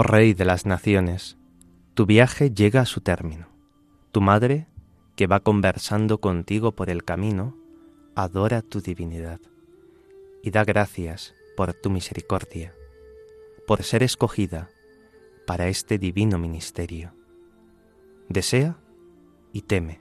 Oh 0.00 0.04
Rey 0.04 0.32
de 0.32 0.44
las 0.44 0.64
Naciones, 0.64 1.36
tu 1.94 2.06
viaje 2.06 2.52
llega 2.52 2.82
a 2.82 2.86
su 2.86 3.00
término. 3.00 3.48
Tu 4.12 4.20
madre, 4.20 4.68
que 5.16 5.26
va 5.26 5.40
conversando 5.40 6.20
contigo 6.20 6.70
por 6.70 6.88
el 6.88 7.02
camino, 7.02 7.56
adora 8.14 8.62
tu 8.62 8.80
divinidad 8.80 9.40
y 10.40 10.52
da 10.52 10.62
gracias 10.62 11.34
por 11.56 11.74
tu 11.74 11.90
misericordia, 11.90 12.72
por 13.66 13.82
ser 13.82 14.04
escogida 14.04 14.70
para 15.48 15.66
este 15.66 15.98
divino 15.98 16.38
ministerio. 16.38 17.12
Desea 18.28 18.76
y 19.52 19.62
teme 19.62 19.98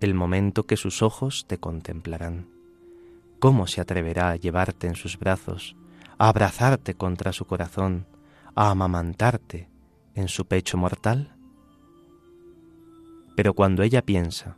el 0.00 0.14
momento 0.14 0.64
que 0.64 0.76
sus 0.76 1.00
ojos 1.00 1.44
te 1.46 1.58
contemplarán. 1.58 2.48
¿Cómo 3.38 3.68
se 3.68 3.80
atreverá 3.80 4.30
a 4.30 4.36
llevarte 4.36 4.88
en 4.88 4.96
sus 4.96 5.16
brazos, 5.16 5.76
a 6.18 6.28
abrazarte 6.28 6.94
contra 6.94 7.32
su 7.32 7.44
corazón, 7.44 8.06
a 8.54 8.70
amamantarte 8.70 9.68
en 10.14 10.28
su 10.28 10.46
pecho 10.46 10.76
mortal? 10.76 11.36
Pero 13.36 13.54
cuando 13.54 13.82
ella 13.82 14.02
piensa 14.02 14.56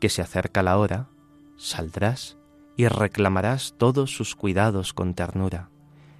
que 0.00 0.08
se 0.08 0.22
acerca 0.22 0.62
la 0.62 0.78
hora, 0.78 1.08
saldrás 1.56 2.38
y 2.76 2.88
reclamarás 2.88 3.74
todos 3.78 4.10
sus 4.10 4.34
cuidados 4.34 4.92
con 4.92 5.14
ternura, 5.14 5.70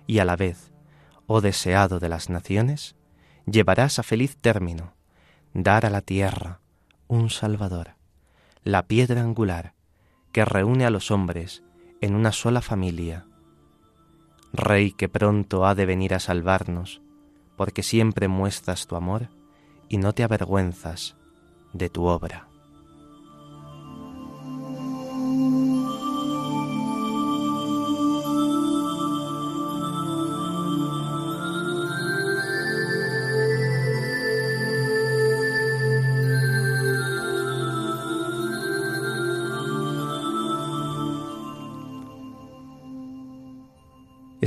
y 0.06 0.20
a 0.20 0.24
la 0.24 0.36
vez, 0.36 0.72
oh 1.26 1.40
deseado 1.40 1.98
de 1.98 2.08
las 2.08 2.30
naciones, 2.30 2.96
llevarás 3.46 3.98
a 3.98 4.02
feliz 4.02 4.36
término 4.36 4.94
dar 5.52 5.86
a 5.86 5.90
la 5.90 6.00
tierra 6.00 6.60
un 7.08 7.30
Salvador, 7.30 7.96
la 8.62 8.86
piedra 8.86 9.22
angular 9.22 9.74
que 10.32 10.44
reúne 10.44 10.84
a 10.84 10.90
los 10.90 11.10
hombres 11.10 11.62
en 12.00 12.14
una 12.14 12.32
sola 12.32 12.60
familia. 12.60 13.26
Rey 14.52 14.92
que 14.92 15.08
pronto 15.08 15.66
ha 15.66 15.74
de 15.74 15.86
venir 15.86 16.14
a 16.14 16.20
salvarnos, 16.20 17.00
porque 17.56 17.82
siempre 17.82 18.28
muestras 18.28 18.86
tu 18.86 18.96
amor 18.96 19.28
y 19.88 19.98
no 19.98 20.12
te 20.12 20.22
avergüenzas 20.22 21.16
de 21.72 21.88
tu 21.88 22.04
obra. 22.04 22.48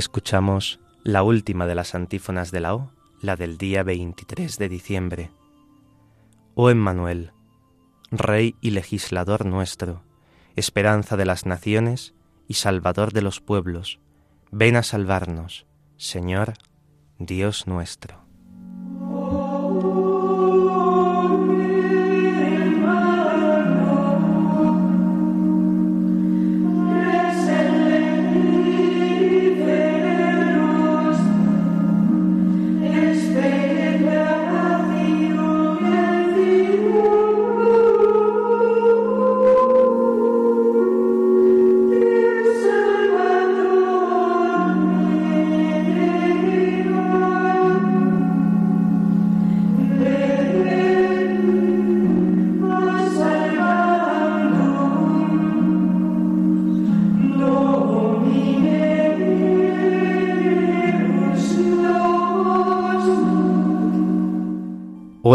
Escuchamos 0.00 0.80
la 1.02 1.22
última 1.22 1.66
de 1.66 1.74
las 1.74 1.94
antífonas 1.94 2.50
de 2.50 2.60
la 2.60 2.74
O, 2.74 2.90
la 3.20 3.36
del 3.36 3.58
día 3.58 3.82
23 3.82 4.56
de 4.58 4.68
diciembre. 4.68 5.30
Oh 6.54 6.70
Emmanuel, 6.70 7.32
Rey 8.10 8.56
y 8.60 8.70
legislador 8.70 9.44
nuestro, 9.44 10.02
esperanza 10.56 11.16
de 11.16 11.26
las 11.26 11.46
naciones 11.46 12.14
y 12.48 12.54
Salvador 12.54 13.12
de 13.12 13.22
los 13.22 13.40
pueblos, 13.40 14.00
ven 14.50 14.76
a 14.76 14.82
salvarnos, 14.82 15.66
Señor, 15.96 16.54
Dios 17.18 17.66
nuestro. 17.66 18.19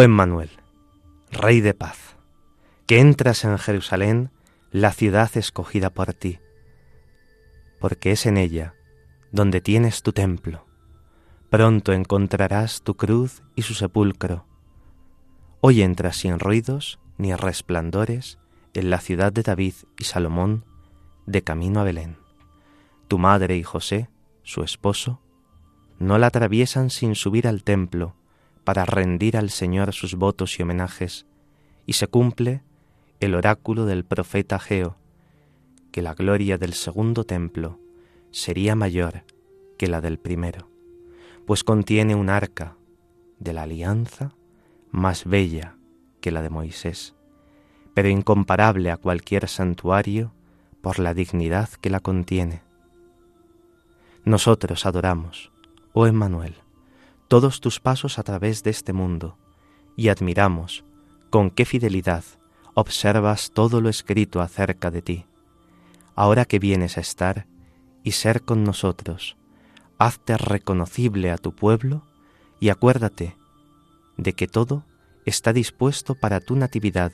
Oh 0.05 0.07
Emmanuel, 0.07 0.51
Rey 1.31 1.61
de 1.61 1.73
paz, 1.73 2.15
que 2.85 2.99
entras 2.99 3.43
en 3.43 3.57
Jerusalén, 3.57 4.29
la 4.69 4.91
ciudad 4.91 5.35
escogida 5.35 5.89
por 5.89 6.13
ti, 6.13 6.37
porque 7.79 8.11
es 8.11 8.27
en 8.27 8.37
ella 8.37 8.75
donde 9.31 9.61
tienes 9.61 10.03
tu 10.03 10.13
templo. 10.13 10.67
Pronto 11.49 11.91
encontrarás 11.91 12.83
tu 12.83 12.95
cruz 12.95 13.41
y 13.55 13.63
su 13.63 13.73
sepulcro. 13.73 14.45
Hoy 15.59 15.81
entras 15.81 16.17
sin 16.17 16.37
ruidos 16.37 16.99
ni 17.17 17.33
resplandores 17.33 18.37
en 18.75 18.91
la 18.91 18.99
ciudad 18.99 19.33
de 19.33 19.41
David 19.41 19.73
y 19.97 20.03
Salomón, 20.03 20.65
de 21.25 21.43
camino 21.43 21.79
a 21.79 21.83
Belén. 21.83 22.17
Tu 23.07 23.17
madre 23.17 23.57
y 23.57 23.63
José, 23.63 24.07
su 24.43 24.61
esposo, 24.61 25.19
no 25.97 26.19
la 26.19 26.27
atraviesan 26.27 26.91
sin 26.91 27.15
subir 27.15 27.47
al 27.47 27.63
templo, 27.63 28.15
para 28.65 28.83
rendir 28.83 29.37
al 29.37 29.49
Señor 29.49 29.93
sus 29.93 30.15
votos 30.15 30.59
y 30.59 30.63
homenajes, 30.63 31.25
y 31.85 31.93
se 31.93 32.07
cumple 32.07 32.63
el 33.21 33.35
oráculo 33.35 33.85
del 33.85 34.03
profeta 34.03 34.59
Geo, 34.59 34.97
que 35.91 36.01
la 36.01 36.13
gloria 36.13 36.57
del 36.57 36.73
segundo 36.73 37.23
templo 37.23 37.79
sería 38.31 38.75
mayor 38.75 39.23
que 39.77 39.87
la 39.87 40.01
del 40.01 40.19
primero, 40.19 40.69
pues 41.45 41.63
contiene 41.63 42.15
un 42.15 42.29
arca 42.29 42.75
de 43.39 43.53
la 43.53 43.63
alianza 43.63 44.33
más 44.91 45.25
bella 45.25 45.77
que 46.19 46.31
la 46.31 46.41
de 46.41 46.49
Moisés, 46.49 47.15
pero 47.93 48.09
incomparable 48.09 48.91
a 48.91 48.97
cualquier 48.97 49.47
santuario 49.47 50.33
por 50.81 50.99
la 50.99 51.13
dignidad 51.13 51.69
que 51.69 51.89
la 51.89 51.99
contiene. 51.99 52.61
Nosotros 54.25 54.85
adoramos, 54.85 55.51
oh 55.93 56.07
Emmanuel, 56.07 56.55
todos 57.27 57.61
tus 57.61 57.79
pasos 57.79 58.19
a 58.19 58.23
través 58.23 58.63
de 58.63 58.71
este 58.71 58.93
mundo 58.93 59.37
y 59.95 60.09
admiramos 60.09 60.83
con 61.29 61.49
qué 61.49 61.65
fidelidad 61.65 62.23
observas 62.73 63.51
todo 63.51 63.81
lo 63.81 63.89
escrito 63.89 64.41
acerca 64.41 64.91
de 64.91 65.01
ti. 65.01 65.25
Ahora 66.15 66.45
que 66.45 66.59
vienes 66.59 66.97
a 66.97 67.01
estar 67.01 67.47
y 68.03 68.11
ser 68.11 68.43
con 68.43 68.63
nosotros, 68.63 69.37
hazte 69.97 70.37
reconocible 70.37 71.31
a 71.31 71.37
tu 71.37 71.53
pueblo 71.53 72.03
y 72.59 72.69
acuérdate 72.69 73.35
de 74.17 74.33
que 74.33 74.47
todo 74.47 74.83
está 75.25 75.53
dispuesto 75.53 76.15
para 76.15 76.39
tu 76.39 76.55
natividad. 76.55 77.11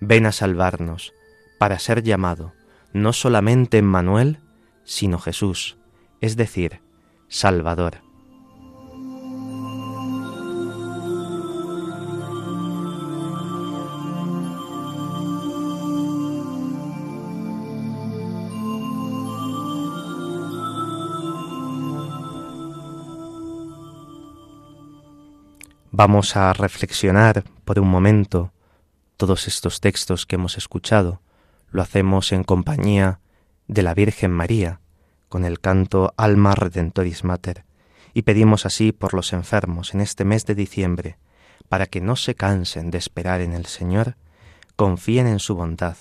Ven 0.00 0.26
a 0.26 0.32
salvarnos, 0.32 1.12
para 1.58 1.78
ser 1.78 2.02
llamado 2.02 2.52
no 2.92 3.12
solamente 3.12 3.78
Emmanuel, 3.78 4.38
sino 4.84 5.18
Jesús, 5.18 5.76
es 6.20 6.36
decir, 6.36 6.80
Salvador. 7.28 8.03
Vamos 25.96 26.34
a 26.34 26.52
reflexionar 26.52 27.44
por 27.64 27.78
un 27.78 27.86
momento 27.86 28.52
todos 29.16 29.46
estos 29.46 29.80
textos 29.80 30.26
que 30.26 30.34
hemos 30.34 30.58
escuchado. 30.58 31.20
Lo 31.70 31.82
hacemos 31.82 32.32
en 32.32 32.42
compañía 32.42 33.20
de 33.68 33.84
la 33.84 33.94
Virgen 33.94 34.32
María, 34.32 34.80
con 35.28 35.44
el 35.44 35.60
canto 35.60 36.12
Alma 36.16 36.56
Redentoris 36.56 37.22
Mater, 37.22 37.64
y 38.12 38.22
pedimos 38.22 38.66
así 38.66 38.90
por 38.90 39.14
los 39.14 39.32
enfermos 39.32 39.94
en 39.94 40.00
este 40.00 40.24
mes 40.24 40.46
de 40.46 40.56
diciembre, 40.56 41.16
para 41.68 41.86
que 41.86 42.00
no 42.00 42.16
se 42.16 42.34
cansen 42.34 42.90
de 42.90 42.98
esperar 42.98 43.40
en 43.40 43.52
el 43.52 43.66
Señor, 43.66 44.16
confíen 44.74 45.28
en 45.28 45.38
su 45.38 45.54
bondad 45.54 45.96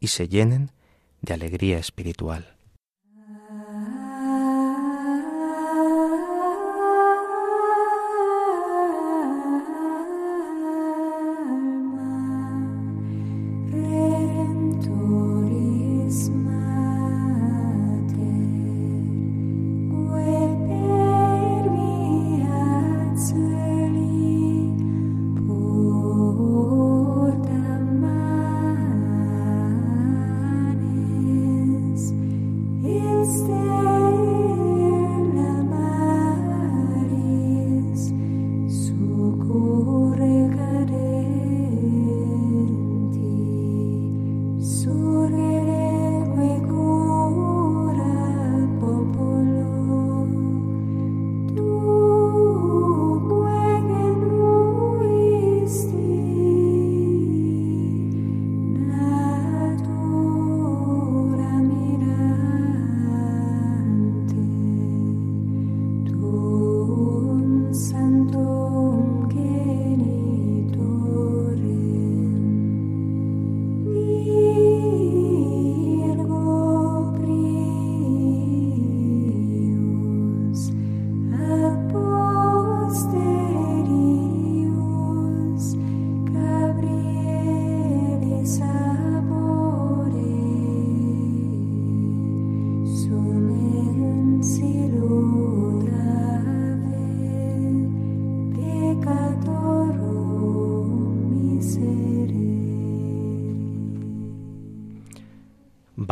y 0.00 0.08
se 0.08 0.26
llenen 0.26 0.72
de 1.20 1.34
alegría 1.34 1.78
espiritual. 1.78 2.57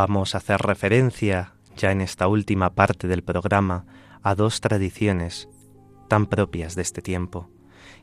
Vamos 0.08 0.36
a 0.36 0.38
hacer 0.38 0.60
referencia, 0.60 1.54
ya 1.76 1.90
en 1.90 2.00
esta 2.00 2.28
última 2.28 2.76
parte 2.76 3.08
del 3.08 3.24
programa, 3.24 3.86
a 4.22 4.36
dos 4.36 4.60
tradiciones 4.60 5.48
tan 6.06 6.26
propias 6.26 6.76
de 6.76 6.82
este 6.82 7.02
tiempo. 7.02 7.50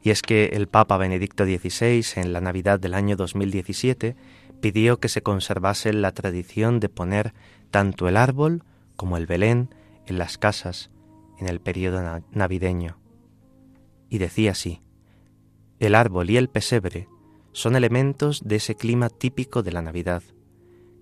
Y 0.02 0.10
es 0.10 0.22
que 0.22 0.48
el 0.48 0.68
Papa 0.68 0.98
Benedicto 0.98 1.46
XVI, 1.46 2.04
en 2.18 2.34
la 2.34 2.42
Navidad 2.42 2.78
del 2.78 2.94
año 2.94 3.16
2017, 3.16 4.18
pidió 4.60 5.00
que 5.00 5.08
se 5.08 5.24
conservase 5.24 5.94
la 5.94 6.12
tradición 6.12 6.82
de 6.82 6.90
poner 6.90 7.34
tanto 7.72 8.10
el 8.10 8.18
árbol 8.18 8.66
como 8.98 9.16
el 9.16 9.26
Belén 9.26 9.74
en 10.06 10.18
las 10.18 10.38
casas 10.38 10.92
en 11.40 11.48
el 11.48 11.62
periodo 11.62 12.02
na- 12.02 12.22
navideño. 12.34 12.98
Y 14.10 14.18
decía 14.18 14.52
así, 14.52 14.82
el 15.80 15.96
árbol 15.96 16.30
y 16.30 16.36
el 16.36 16.50
pesebre 16.50 17.08
son 17.54 17.78
elementos 17.78 18.42
de 18.44 18.58
ese 18.58 18.76
clima 18.76 19.08
típico 19.10 19.64
de 19.64 19.72
la 19.72 19.82
Navidad 19.82 20.22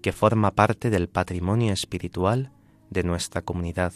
que 0.01 0.11
forma 0.11 0.51
parte 0.51 0.89
del 0.89 1.07
patrimonio 1.07 1.73
espiritual 1.73 2.51
de 2.89 3.03
nuestra 3.03 3.41
comunidad 3.41 3.93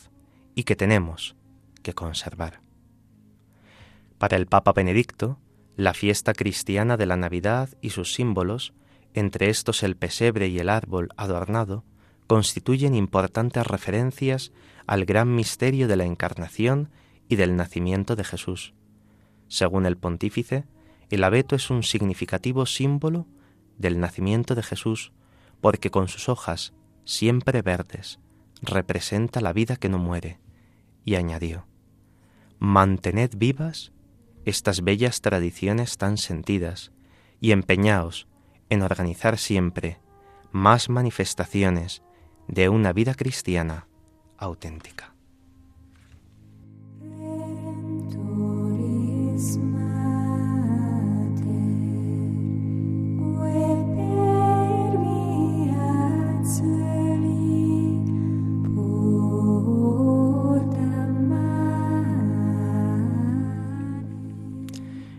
y 0.56 0.64
que 0.64 0.76
tenemos 0.76 1.36
que 1.84 1.93
conservar. 1.93 2.62
Para 4.18 4.38
el 4.38 4.47
Papa 4.47 4.72
Benedicto, 4.72 5.38
la 5.76 5.93
fiesta 5.93 6.34
cristiana 6.34 6.95
de 6.95 7.06
la 7.06 7.18
Navidad 7.18 7.70
y 7.82 7.89
sus 7.89 8.14
símbolos, 8.14 8.74
entre 9.14 9.49
estos 9.49 9.84
el 9.84 9.97
pesebre 9.97 10.47
y 10.47 10.60
el 10.60 10.70
árbol 10.70 11.10
adornado, 11.18 11.84
constituyen 12.28 12.95
importantes 12.95 13.68
referencias 13.68 14.51
al 14.88 15.06
gran 15.06 15.36
misterio 15.36 15.88
de 15.88 15.95
la 15.95 16.06
encarnación 16.06 16.89
y 17.28 17.36
del 17.36 17.56
nacimiento 17.56 18.16
de 18.16 18.24
Jesús. 18.24 18.74
Según 19.47 19.86
el 19.86 19.97
pontífice, 19.97 20.66
el 21.10 21.24
abeto 21.24 21.56
es 21.56 21.70
un 21.70 21.84
significativo 21.84 22.66
símbolo 22.66 23.28
del 23.78 23.99
nacimiento 23.99 24.56
de 24.56 24.64
Jesús, 24.64 25.12
porque 25.66 25.89
con 25.89 26.07
sus 26.07 26.30
hojas, 26.30 26.76
siempre 27.05 27.63
verdes, 27.63 28.20
representa 28.61 29.41
la 29.41 29.51
vida 29.51 29.78
que 29.78 29.89
no 29.89 29.97
muere, 29.97 30.39
y 31.03 31.16
añadió, 31.16 31.66
Mantened 32.59 33.32
vivas 33.36 33.91
estas 34.45 34.84
bellas 34.84 35.22
tradiciones 35.22 35.97
tan 35.97 36.20
sentidas, 36.20 36.91
y 37.41 37.51
empeñaos 37.51 38.28
en 38.70 38.84
organizar 38.84 39.39
siempre 39.39 39.99
más 40.51 40.88
manifestaciones 40.88 42.03
de 42.47 42.70
una 42.70 42.93
vida 42.93 43.16
cristiana 43.16 43.88
auténtica. 44.38 45.16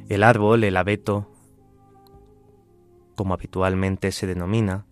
El 0.09 0.23
árbol, 0.23 0.63
el 0.63 0.77
abeto, 0.77 1.29
como 3.17 3.35
habitualmente 3.35 4.13
se 4.13 4.29
denomina, 4.29 4.87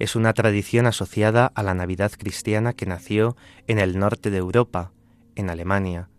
es 0.00 0.16
una 0.16 0.32
tradición 0.32 0.86
asociada 0.86 1.52
a 1.54 1.62
la 1.62 1.74
Navidad 1.74 2.10
cristiana 2.18 2.72
que 2.72 2.84
nació 2.84 3.36
en 3.68 3.78
el 3.78 3.96
norte 3.96 4.28
de 4.30 4.38
Europa, 4.38 4.92
en 5.36 5.50
Alemania. 5.50 6.10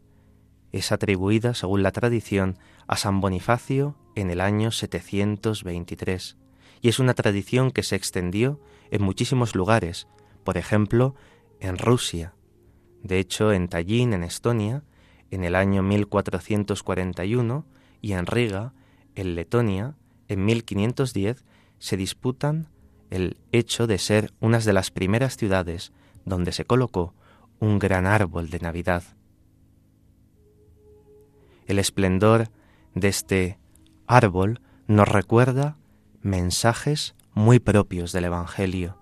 Es 0.72 0.94
atribuida, 0.94 1.56
según 1.56 1.84
la 1.84 1.92
tradición, 1.92 2.58
a 2.88 2.96
San 2.96 3.20
Bonifacio 3.20 3.98
en 4.16 4.30
el 4.30 4.40
año 4.40 4.72
723, 4.72 6.38
y 6.80 6.88
es 6.88 7.00
una 7.00 7.16
tradición 7.16 7.72
que 7.72 7.84
se 7.84 7.98
extendió 7.98 8.62
en 8.92 9.04
muchísimos 9.04 9.56
lugares, 9.56 10.08
por 10.46 10.58
ejemplo, 10.58 11.16
en 11.60 11.78
Rusia. 11.78 12.34
De 13.04 13.20
hecho, 13.20 13.52
en 13.52 13.68
Tallinn, 13.68 14.14
en 14.14 14.24
Estonia, 14.24 14.86
en 15.32 15.44
el 15.44 15.54
año 15.54 15.84
1441, 15.84 17.66
y 18.02 18.14
en 18.14 18.26
Riga, 18.26 18.74
en 19.16 19.36
Letonia, 19.36 19.96
en 20.28 20.46
1510, 20.46 21.44
se 21.80 21.98
disputan 21.98 22.70
el 23.10 23.38
hecho 23.52 23.88
de 23.88 23.98
ser 23.98 24.34
unas 24.40 24.66
de 24.66 24.74
las 24.74 24.92
primeras 24.92 25.38
ciudades 25.38 25.92
donde 26.26 26.52
se 26.52 26.66
colocó 26.66 27.14
un 27.60 27.80
gran 27.80 28.06
árbol 28.06 28.50
de 28.50 28.60
Navidad. 28.60 29.04
El 31.66 31.80
esplendor 31.80 32.50
de 32.96 33.08
este 33.08 33.60
árbol 34.06 34.62
nos 34.88 35.08
recuerda 35.08 35.78
mensajes 36.22 37.16
muy 37.34 37.60
propios 37.60 38.12
del 38.12 38.26
Evangelio. 38.26 38.98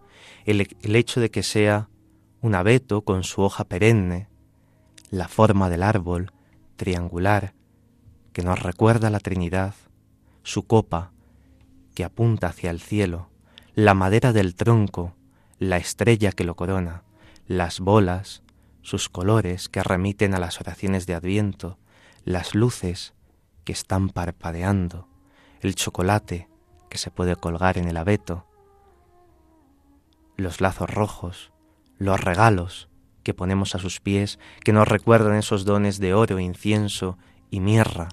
El, 0.45 0.67
el 0.81 0.95
hecho 0.95 1.19
de 1.19 1.31
que 1.31 1.43
sea 1.43 1.89
un 2.41 2.55
abeto 2.55 3.01
con 3.01 3.23
su 3.23 3.41
hoja 3.41 3.63
perenne, 3.65 4.27
la 5.09 5.27
forma 5.27 5.69
del 5.69 5.83
árbol 5.83 6.31
triangular 6.75 7.53
que 8.35 8.43
nos 8.43 8.61
recuerda 8.61 9.09
la 9.09 9.21
Trinidad, 9.21 9.75
su 10.43 10.67
copa 10.67 11.13
que 11.93 12.03
apunta 12.03 12.47
hacia 12.47 12.69
el 12.69 12.81
cielo, 12.81 13.29
la 13.75 13.93
madera 13.93 14.33
del 14.33 14.55
tronco, 14.55 15.15
la 15.57 15.77
estrella 15.77 16.33
que 16.33 16.43
lo 16.43 16.57
corona, 16.57 17.03
las 17.47 17.79
bolas, 17.79 18.43
sus 18.81 19.07
colores 19.07 19.69
que 19.69 19.83
remiten 19.83 20.35
a 20.35 20.39
las 20.39 20.59
oraciones 20.59 21.05
de 21.05 21.15
Adviento, 21.15 21.77
las 22.25 22.55
luces 22.55 23.13
que 23.63 23.71
están 23.71 24.09
parpadeando, 24.09 25.07
el 25.61 25.73
chocolate 25.75 26.49
que 26.89 26.97
se 26.97 27.11
puede 27.11 27.37
colgar 27.37 27.77
en 27.77 27.87
el 27.87 27.95
abeto, 27.95 28.45
los 30.35 30.59
lazos 30.59 30.89
rojos, 30.89 31.53
los 31.99 32.19
regalos 32.19 32.89
que 33.23 33.33
ponemos 33.33 33.75
a 33.75 33.79
sus 33.79 34.01
pies, 34.01 34.39
que 34.65 34.73
nos 34.73 34.89
recuerdan 34.89 35.37
esos 35.37 35.63
dones 35.63 35.99
de 35.99 36.13
oro, 36.13 36.37
incienso 36.37 37.17
y 37.49 37.61
mirra 37.61 38.09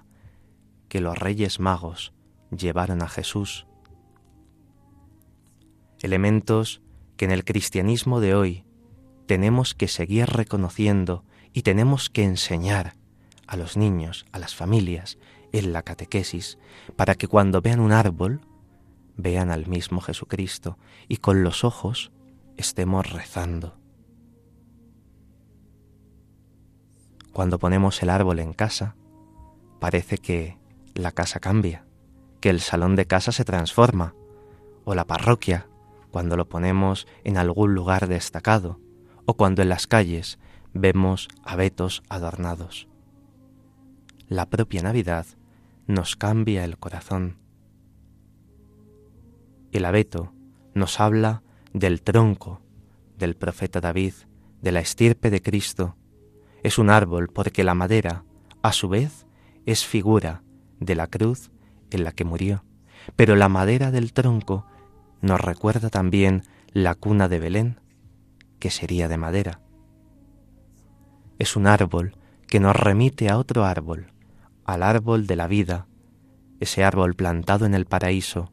que 0.92 1.00
los 1.00 1.16
reyes 1.16 1.58
magos 1.58 2.12
llevaron 2.54 3.00
a 3.00 3.08
Jesús. 3.08 3.66
Elementos 6.02 6.82
que 7.16 7.24
en 7.24 7.30
el 7.30 7.46
cristianismo 7.46 8.20
de 8.20 8.34
hoy 8.34 8.66
tenemos 9.26 9.72
que 9.72 9.88
seguir 9.88 10.26
reconociendo 10.26 11.24
y 11.54 11.62
tenemos 11.62 12.10
que 12.10 12.24
enseñar 12.24 12.92
a 13.46 13.56
los 13.56 13.78
niños, 13.78 14.26
a 14.32 14.38
las 14.38 14.54
familias, 14.54 15.16
en 15.52 15.72
la 15.72 15.82
catequesis, 15.82 16.58
para 16.94 17.14
que 17.14 17.26
cuando 17.26 17.62
vean 17.62 17.80
un 17.80 17.92
árbol, 17.92 18.42
vean 19.16 19.50
al 19.50 19.68
mismo 19.68 20.02
Jesucristo 20.02 20.76
y 21.08 21.16
con 21.16 21.42
los 21.42 21.64
ojos 21.64 22.12
estemos 22.58 23.10
rezando. 23.10 23.78
Cuando 27.32 27.58
ponemos 27.58 28.02
el 28.02 28.10
árbol 28.10 28.40
en 28.40 28.52
casa, 28.52 28.94
parece 29.80 30.18
que 30.18 30.60
la 30.94 31.12
casa 31.12 31.40
cambia, 31.40 31.84
que 32.40 32.50
el 32.50 32.60
salón 32.60 32.96
de 32.96 33.06
casa 33.06 33.32
se 33.32 33.44
transforma, 33.44 34.14
o 34.84 34.94
la 34.94 35.06
parroquia, 35.06 35.68
cuando 36.10 36.36
lo 36.36 36.48
ponemos 36.48 37.06
en 37.24 37.38
algún 37.38 37.74
lugar 37.74 38.08
destacado, 38.08 38.80
o 39.24 39.34
cuando 39.34 39.62
en 39.62 39.68
las 39.68 39.86
calles 39.86 40.38
vemos 40.74 41.28
abetos 41.44 42.02
adornados. 42.08 42.88
La 44.28 44.48
propia 44.50 44.82
Navidad 44.82 45.26
nos 45.86 46.16
cambia 46.16 46.64
el 46.64 46.78
corazón. 46.78 47.38
El 49.70 49.84
abeto 49.84 50.32
nos 50.74 51.00
habla 51.00 51.42
del 51.72 52.02
tronco 52.02 52.60
del 53.16 53.36
profeta 53.36 53.80
David, 53.80 54.14
de 54.60 54.72
la 54.72 54.80
estirpe 54.80 55.30
de 55.30 55.40
Cristo. 55.42 55.96
Es 56.62 56.78
un 56.78 56.90
árbol 56.90 57.28
porque 57.28 57.64
la 57.64 57.74
madera, 57.74 58.24
a 58.62 58.72
su 58.72 58.88
vez, 58.88 59.26
es 59.64 59.86
figura 59.86 60.42
de 60.84 60.94
la 60.94 61.06
cruz 61.06 61.50
en 61.90 62.04
la 62.04 62.12
que 62.12 62.24
murió. 62.24 62.64
Pero 63.16 63.36
la 63.36 63.48
madera 63.48 63.90
del 63.90 64.12
tronco 64.12 64.66
nos 65.20 65.40
recuerda 65.40 65.90
también 65.90 66.42
la 66.72 66.94
cuna 66.94 67.28
de 67.28 67.38
Belén, 67.38 67.80
que 68.58 68.70
sería 68.70 69.08
de 69.08 69.16
madera. 69.16 69.60
Es 71.38 71.56
un 71.56 71.66
árbol 71.66 72.16
que 72.46 72.60
nos 72.60 72.76
remite 72.76 73.28
a 73.28 73.38
otro 73.38 73.64
árbol, 73.64 74.12
al 74.64 74.82
árbol 74.82 75.26
de 75.26 75.36
la 75.36 75.46
vida, 75.46 75.86
ese 76.60 76.84
árbol 76.84 77.14
plantado 77.14 77.66
en 77.66 77.74
el 77.74 77.86
paraíso. 77.86 78.52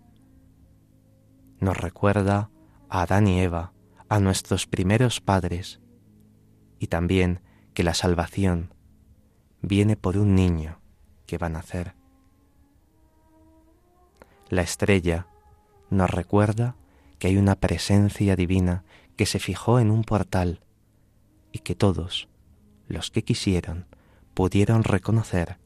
Nos 1.59 1.77
recuerda 1.77 2.49
a 2.89 3.01
Adán 3.01 3.27
y 3.27 3.39
Eva, 3.39 3.73
a 4.07 4.19
nuestros 4.19 4.65
primeros 4.65 5.21
padres, 5.21 5.79
y 6.79 6.87
también 6.87 7.41
que 7.73 7.83
la 7.83 7.93
salvación 7.93 8.73
viene 9.61 9.95
por 9.95 10.17
un 10.17 10.35
niño 10.35 10.81
que 11.25 11.37
va 11.37 11.47
a 11.47 11.51
nacer. 11.51 11.98
La 14.49 14.63
estrella 14.63 15.27
nos 15.91 16.09
recuerda 16.09 16.75
que 17.19 17.27
hay 17.27 17.37
una 17.37 17.55
presencia 17.55 18.35
divina 18.35 18.83
que 19.15 19.27
se 19.27 19.37
fijó 19.37 19.79
en 19.79 19.91
un 19.91 20.03
portal 20.03 20.61
y 21.51 21.59
que 21.59 21.75
todos, 21.75 22.29
los 22.87 23.11
que 23.11 23.23
quisieron, 23.23 23.85
pudieron 24.33 24.83
reconocer 24.83 25.57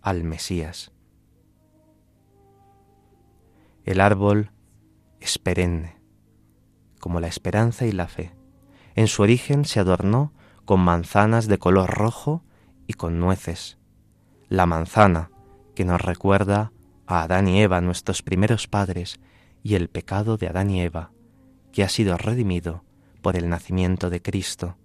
al 0.00 0.24
Mesías. 0.24 0.90
El 3.84 4.00
árbol 4.00 4.52
es 5.20 5.38
perenne, 5.38 6.00
como 6.98 7.20
la 7.20 7.26
esperanza 7.26 7.84
y 7.86 7.92
la 7.92 8.08
fe. 8.08 8.32
En 8.94 9.06
su 9.06 9.22
origen 9.22 9.66
se 9.66 9.80
adornó 9.80 10.32
con 10.64 10.80
manzanas 10.80 11.46
de 11.46 11.58
color 11.58 11.90
rojo 11.90 12.42
y 12.86 12.94
con 12.94 13.20
nueces. 13.20 13.76
La 14.48 14.64
manzana, 14.64 15.30
que 15.74 15.84
nos 15.84 16.00
recuerda 16.00 16.72
a 17.10 17.22
Adán 17.22 17.48
y 17.48 17.60
Eva, 17.60 17.80
nuestros 17.80 18.22
primeros 18.22 18.68
padres, 18.68 19.18
y 19.64 19.74
el 19.74 19.88
pecado 19.88 20.36
de 20.36 20.46
Adán 20.46 20.70
y 20.70 20.80
Eva, 20.80 21.10
que 21.72 21.82
ha 21.82 21.88
sido 21.88 22.16
redimido 22.16 22.84
por 23.20 23.36
el 23.36 23.48
nacimiento 23.48 24.10
de 24.10 24.22
Cristo. 24.22 24.76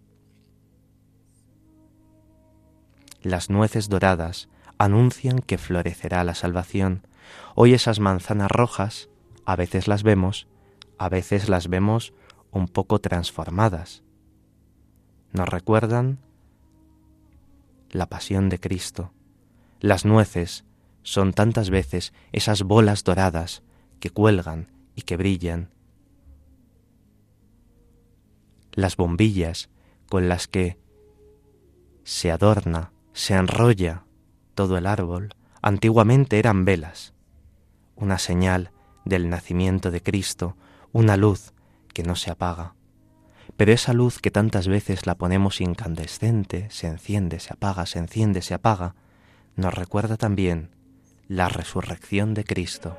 Las 3.21 3.49
nueces 3.49 3.89
doradas 3.89 4.49
anuncian 4.77 5.39
que 5.39 5.57
florecerá 5.57 6.23
la 6.23 6.35
salvación. 6.35 7.07
Hoy 7.53 7.73
esas 7.73 7.99
manzanas 7.99 8.51
rojas, 8.51 9.09
a 9.45 9.55
veces 9.55 9.87
las 9.87 10.03
vemos, 10.03 10.47
a 10.97 11.09
veces 11.09 11.47
las 11.47 11.67
vemos 11.67 12.13
un 12.51 12.67
poco 12.67 12.99
transformadas. 12.99 14.03
Nos 15.31 15.47
recuerdan 15.47 16.19
la 17.91 18.07
pasión 18.07 18.49
de 18.49 18.59
Cristo. 18.59 19.11
Las 19.79 20.05
nueces 20.05 20.65
son 21.05 21.33
tantas 21.33 21.69
veces 21.69 22.13
esas 22.31 22.63
bolas 22.63 23.03
doradas 23.03 23.61
que 23.99 24.09
cuelgan 24.09 24.71
y 24.95 25.03
que 25.03 25.17
brillan 25.17 25.69
las 28.71 28.97
bombillas 28.97 29.69
con 30.09 30.27
las 30.27 30.47
que 30.47 30.79
se 32.03 32.31
adorna, 32.31 32.91
se 33.13 33.35
enrolla 33.35 34.03
todo 34.55 34.77
el 34.77 34.87
árbol, 34.87 35.29
antiguamente 35.61 36.39
eran 36.39 36.65
velas, 36.65 37.13
una 37.95 38.17
señal 38.17 38.71
del 39.05 39.29
nacimiento 39.29 39.91
de 39.91 40.01
Cristo, 40.01 40.57
una 40.91 41.17
luz 41.17 41.53
que 41.93 42.01
no 42.01 42.15
se 42.15 42.31
apaga. 42.31 42.73
Pero 43.57 43.71
esa 43.71 43.93
luz 43.93 44.17
que 44.19 44.31
tantas 44.31 44.67
veces 44.67 45.05
la 45.05 45.15
ponemos 45.15 45.61
incandescente, 45.61 46.67
se 46.71 46.87
enciende, 46.87 47.39
se 47.39 47.53
apaga, 47.53 47.85
se 47.85 47.99
enciende, 47.99 48.41
se 48.41 48.55
apaga, 48.55 48.95
nos 49.55 49.73
recuerda 49.73 50.17
también 50.17 50.74
la 51.27 51.49
resurrección 51.49 52.33
de 52.33 52.43
Cristo. 52.43 52.97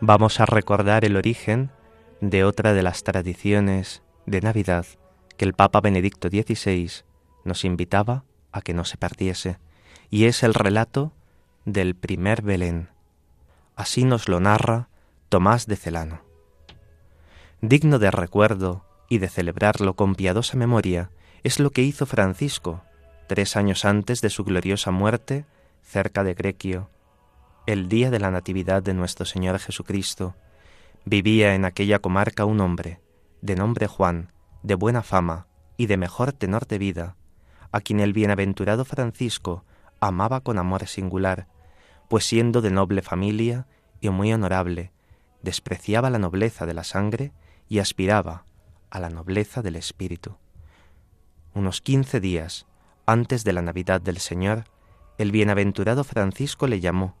Vamos 0.00 0.40
a 0.40 0.46
recordar 0.46 1.04
el 1.04 1.16
origen 1.16 1.70
de 2.20 2.44
otra 2.44 2.72
de 2.72 2.82
las 2.82 3.02
tradiciones 3.02 4.02
de 4.26 4.40
Navidad 4.40 4.86
que 5.36 5.44
el 5.44 5.54
Papa 5.54 5.80
Benedicto 5.80 6.28
XVI 6.28 6.90
nos 7.44 7.64
invitaba 7.64 8.24
a 8.52 8.60
que 8.60 8.74
no 8.74 8.84
se 8.84 8.96
perdiese, 8.96 9.58
y 10.10 10.24
es 10.24 10.42
el 10.42 10.54
relato 10.54 11.12
del 11.64 11.94
primer 11.94 12.42
Belén. 12.42 12.88
Así 13.76 14.04
nos 14.04 14.28
lo 14.28 14.40
narra 14.40 14.88
Tomás 15.28 15.66
de 15.66 15.76
Celano. 15.76 16.22
Digno 17.60 17.98
de 17.98 18.10
recuerdo 18.10 18.84
y 19.08 19.18
de 19.18 19.28
celebrarlo 19.28 19.94
con 19.94 20.14
piadosa 20.14 20.56
memoria 20.56 21.10
es 21.42 21.60
lo 21.60 21.70
que 21.70 21.82
hizo 21.82 22.06
Francisco 22.06 22.82
tres 23.28 23.56
años 23.56 23.84
antes 23.84 24.20
de 24.20 24.30
su 24.30 24.42
gloriosa 24.42 24.90
muerte 24.90 25.44
cerca 25.82 26.24
de 26.24 26.34
Grequio, 26.34 26.90
el 27.68 27.90
día 27.90 28.10
de 28.10 28.18
la 28.18 28.30
Natividad 28.30 28.82
de 28.82 28.94
nuestro 28.94 29.26
Señor 29.26 29.58
Jesucristo, 29.58 30.34
vivía 31.04 31.54
en 31.54 31.66
aquella 31.66 31.98
comarca 31.98 32.46
un 32.46 32.62
hombre, 32.62 33.02
de 33.42 33.56
nombre 33.56 33.86
Juan, 33.86 34.32
de 34.62 34.74
buena 34.74 35.02
fama 35.02 35.48
y 35.76 35.84
de 35.84 35.98
mejor 35.98 36.32
tenor 36.32 36.66
de 36.66 36.78
vida, 36.78 37.16
a 37.70 37.82
quien 37.82 38.00
el 38.00 38.14
bienaventurado 38.14 38.86
Francisco 38.86 39.66
amaba 40.00 40.40
con 40.40 40.56
amor 40.56 40.86
singular, 40.86 41.46
pues 42.08 42.24
siendo 42.24 42.62
de 42.62 42.70
noble 42.70 43.02
familia 43.02 43.66
y 44.00 44.08
muy 44.08 44.32
honorable, 44.32 44.90
despreciaba 45.42 46.08
la 46.08 46.18
nobleza 46.18 46.64
de 46.64 46.72
la 46.72 46.84
sangre 46.84 47.32
y 47.68 47.80
aspiraba 47.80 48.46
a 48.88 48.98
la 48.98 49.10
nobleza 49.10 49.60
del 49.60 49.76
espíritu. 49.76 50.38
Unos 51.52 51.82
quince 51.82 52.18
días 52.18 52.66
antes 53.04 53.44
de 53.44 53.52
la 53.52 53.60
Navidad 53.60 54.00
del 54.00 54.20
Señor, 54.20 54.64
el 55.18 55.32
bienaventurado 55.32 56.02
Francisco 56.02 56.66
le 56.66 56.80
llamó 56.80 57.14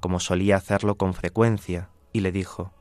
como 0.00 0.18
solía 0.20 0.56
hacerlo 0.56 0.96
con 0.96 1.14
frecuencia, 1.14 1.90
y 2.12 2.20
le 2.20 2.32
dijo, 2.32 2.72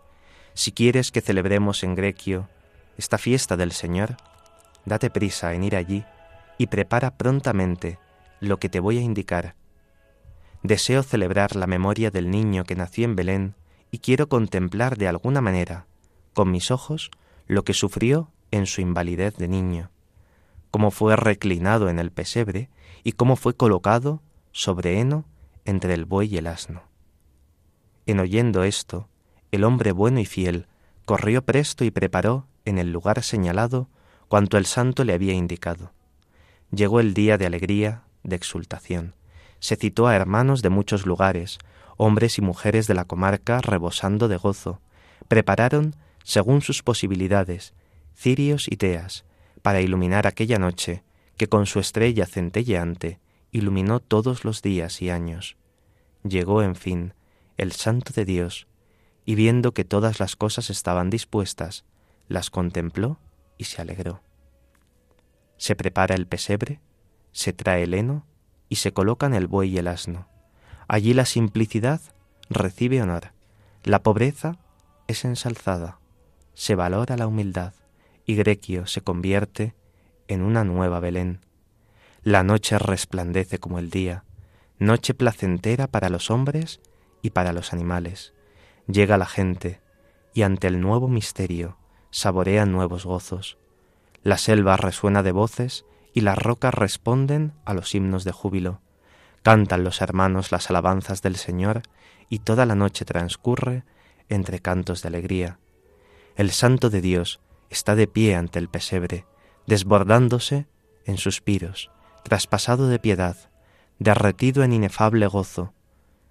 Si 0.53 0.71
quieres 0.71 1.11
que 1.11 1.21
celebremos 1.21 1.83
en 1.83 1.95
Grequio 1.95 2.49
esta 2.97 3.17
fiesta 3.17 3.55
del 3.55 3.71
Señor, 3.71 4.17
date 4.85 5.09
prisa 5.09 5.53
en 5.53 5.63
ir 5.63 5.75
allí 5.75 6.05
y 6.57 6.67
prepara 6.67 7.17
prontamente 7.17 7.99
lo 8.39 8.57
que 8.57 8.69
te 8.69 8.79
voy 8.79 8.97
a 8.97 9.01
indicar. 9.01 9.55
Deseo 10.63 11.03
celebrar 11.03 11.55
la 11.55 11.67
memoria 11.67 12.11
del 12.11 12.29
niño 12.29 12.65
que 12.65 12.75
nació 12.75 13.05
en 13.05 13.15
Belén 13.15 13.55
y 13.91 13.99
quiero 13.99 14.27
contemplar 14.27 14.97
de 14.97 15.07
alguna 15.07 15.41
manera, 15.41 15.87
con 16.33 16.51
mis 16.51 16.71
ojos, 16.71 17.11
lo 17.47 17.63
que 17.63 17.73
sufrió 17.73 18.31
en 18.51 18.65
su 18.65 18.81
invalidez 18.81 19.35
de 19.37 19.47
niño, 19.47 19.91
cómo 20.71 20.91
fue 20.91 21.15
reclinado 21.15 21.89
en 21.89 21.99
el 21.99 22.11
pesebre 22.11 22.69
y 23.03 23.13
cómo 23.13 23.35
fue 23.35 23.55
colocado 23.55 24.21
sobre 24.51 24.99
heno 24.99 25.25
entre 25.65 25.93
el 25.93 26.05
buey 26.05 26.33
y 26.33 26.37
el 26.37 26.47
asno. 26.47 26.88
En 28.09 28.19
oyendo 28.19 28.63
esto, 28.63 29.07
el 29.51 29.63
hombre 29.63 29.91
bueno 29.91 30.19
y 30.19 30.25
fiel 30.25 30.65
corrió 31.05 31.43
presto 31.43 31.85
y 31.85 31.91
preparó 31.91 32.47
en 32.65 32.79
el 32.79 32.91
lugar 32.91 33.21
señalado 33.21 33.87
cuanto 34.27 34.57
el 34.57 34.65
santo 34.65 35.03
le 35.03 35.13
había 35.13 35.33
indicado. 35.33 35.93
Llegó 36.71 37.01
el 37.01 37.13
día 37.13 37.37
de 37.37 37.45
alegría, 37.45 38.01
de 38.23 38.35
exultación. 38.35 39.13
Se 39.59 39.75
citó 39.75 40.07
a 40.07 40.15
hermanos 40.15 40.63
de 40.63 40.69
muchos 40.71 41.05
lugares, 41.05 41.59
hombres 41.97 42.39
y 42.39 42.41
mujeres 42.41 42.87
de 42.87 42.95
la 42.95 43.05
comarca 43.05 43.61
rebosando 43.61 44.27
de 44.27 44.37
gozo. 44.37 44.81
Prepararon, 45.27 45.95
según 46.23 46.63
sus 46.63 46.81
posibilidades, 46.81 47.75
cirios 48.15 48.65
y 48.71 48.77
teas, 48.77 49.23
para 49.61 49.81
iluminar 49.81 50.25
aquella 50.25 50.57
noche 50.57 51.03
que 51.37 51.47
con 51.47 51.67
su 51.67 51.79
estrella 51.79 52.25
centelleante 52.25 53.19
iluminó 53.51 53.99
todos 53.99 54.45
los 54.45 54.63
días 54.63 54.99
y 55.03 55.11
años. 55.11 55.57
Llegó, 56.23 56.63
en 56.63 56.75
fin, 56.75 57.13
el 57.59 57.73
Santo 57.73 58.13
de 58.13 58.23
Dios, 58.23 58.67
y 59.25 59.35
viendo 59.35 59.73
que 59.73 59.83
todas 59.83 60.21
las 60.21 60.37
cosas 60.37 60.69
estaban 60.69 61.09
dispuestas, 61.09 61.83
las 62.29 62.49
contempló 62.49 63.19
y 63.57 63.65
se 63.65 63.81
alegró. 63.81 64.21
Se 65.57 65.75
prepara 65.75 66.15
el 66.15 66.25
pesebre, 66.25 66.79
se 67.33 67.51
trae 67.51 67.83
el 67.83 67.93
heno 67.93 68.25
y 68.69 68.77
se 68.77 68.93
colocan 68.93 69.33
el 69.33 69.47
buey 69.47 69.71
y 69.71 69.77
el 69.77 69.89
asno. 69.89 70.29
Allí 70.87 71.13
la 71.13 71.25
simplicidad 71.25 71.99
recibe 72.49 73.01
honor, 73.01 73.33
la 73.83 74.03
pobreza 74.03 74.57
es 75.07 75.25
ensalzada, 75.25 75.99
se 76.53 76.75
valora 76.75 77.17
la 77.17 77.27
humildad 77.27 77.73
y 78.25 78.35
Grequio 78.35 78.87
se 78.87 79.01
convierte 79.01 79.75
en 80.29 80.43
una 80.43 80.63
nueva 80.63 81.01
Belén. 81.01 81.41
La 82.23 82.43
noche 82.43 82.79
resplandece 82.79 83.59
como 83.59 83.79
el 83.79 83.89
día, 83.89 84.23
noche 84.77 85.13
placentera 85.13 85.87
para 85.87 86.07
los 86.07 86.31
hombres 86.31 86.79
y 87.21 87.31
para 87.31 87.53
los 87.53 87.73
animales. 87.73 88.33
Llega 88.87 89.17
la 89.17 89.25
gente 89.25 89.81
y 90.33 90.43
ante 90.43 90.67
el 90.67 90.81
nuevo 90.81 91.07
misterio 91.07 91.77
saborean 92.11 92.71
nuevos 92.71 93.05
gozos. 93.05 93.57
La 94.23 94.37
selva 94.37 94.77
resuena 94.77 95.23
de 95.23 95.31
voces 95.31 95.85
y 96.13 96.21
las 96.21 96.37
rocas 96.37 96.73
responden 96.73 97.53
a 97.65 97.73
los 97.73 97.93
himnos 97.93 98.23
de 98.23 98.31
júbilo. 98.31 98.81
Cantan 99.43 99.83
los 99.83 100.01
hermanos 100.01 100.51
las 100.51 100.69
alabanzas 100.69 101.21
del 101.21 101.35
Señor 101.35 101.83
y 102.29 102.39
toda 102.39 102.65
la 102.65 102.75
noche 102.75 103.05
transcurre 103.05 103.83
entre 104.27 104.59
cantos 104.59 105.01
de 105.01 105.07
alegría. 105.07 105.59
El 106.35 106.51
Santo 106.51 106.89
de 106.89 107.01
Dios 107.01 107.39
está 107.69 107.95
de 107.95 108.07
pie 108.07 108.35
ante 108.35 108.59
el 108.59 108.69
pesebre, 108.69 109.25
desbordándose 109.67 110.67
en 111.05 111.17
suspiros, 111.17 111.91
traspasado 112.23 112.87
de 112.87 112.99
piedad, 112.99 113.37
derretido 113.97 114.63
en 114.63 114.73
inefable 114.73 115.27
gozo. 115.27 115.73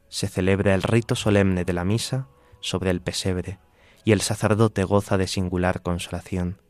Se 0.08 0.28
celebra 0.28 0.74
el 0.74 0.82
rito 0.82 1.14
solemne 1.14 1.64
de 1.64 1.72
la 1.72 1.84
misa 1.84 2.28
sobre 2.60 2.90
el 2.90 3.00
pesebre, 3.00 3.58
y 4.04 4.12
el 4.12 4.20
sacerdote 4.20 4.84
goza 4.84 5.18
de 5.18 5.26
singular 5.26 5.82
consolación. 5.82 6.60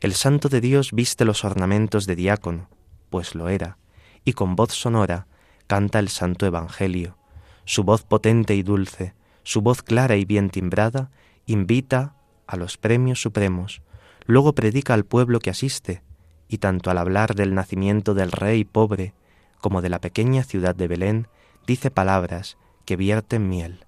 El 0.00 0.14
Santo 0.14 0.48
de 0.48 0.60
Dios 0.60 0.92
viste 0.92 1.24
los 1.24 1.44
ornamentos 1.44 2.06
de 2.06 2.14
diácono, 2.14 2.68
pues 3.10 3.34
lo 3.34 3.48
era, 3.48 3.78
y 4.24 4.34
con 4.34 4.54
voz 4.54 4.72
sonora 4.72 5.26
canta 5.66 5.98
el 5.98 6.08
Santo 6.08 6.46
Evangelio. 6.46 7.16
Su 7.64 7.84
voz 7.84 8.02
potente 8.02 8.54
y 8.54 8.62
dulce, 8.62 9.14
su 9.42 9.62
voz 9.62 9.82
clara 9.82 10.16
y 10.16 10.24
bien 10.24 10.50
timbrada, 10.50 11.10
invita 11.46 12.14
a 12.46 12.56
los 12.56 12.76
premios 12.76 13.20
supremos, 13.20 13.82
luego 14.26 14.54
predica 14.54 14.94
al 14.94 15.04
pueblo 15.04 15.38
que 15.38 15.50
asiste, 15.50 16.02
y 16.48 16.58
tanto 16.58 16.90
al 16.90 16.98
hablar 16.98 17.34
del 17.34 17.54
nacimiento 17.54 18.14
del 18.14 18.32
rey 18.32 18.64
pobre 18.64 19.14
como 19.60 19.82
de 19.82 19.88
la 19.88 20.00
pequeña 20.00 20.44
ciudad 20.44 20.74
de 20.74 20.88
Belén, 20.88 21.28
dice 21.68 21.90
palabras 21.90 22.56
que 22.86 22.96
vierten 22.96 23.46
miel. 23.46 23.84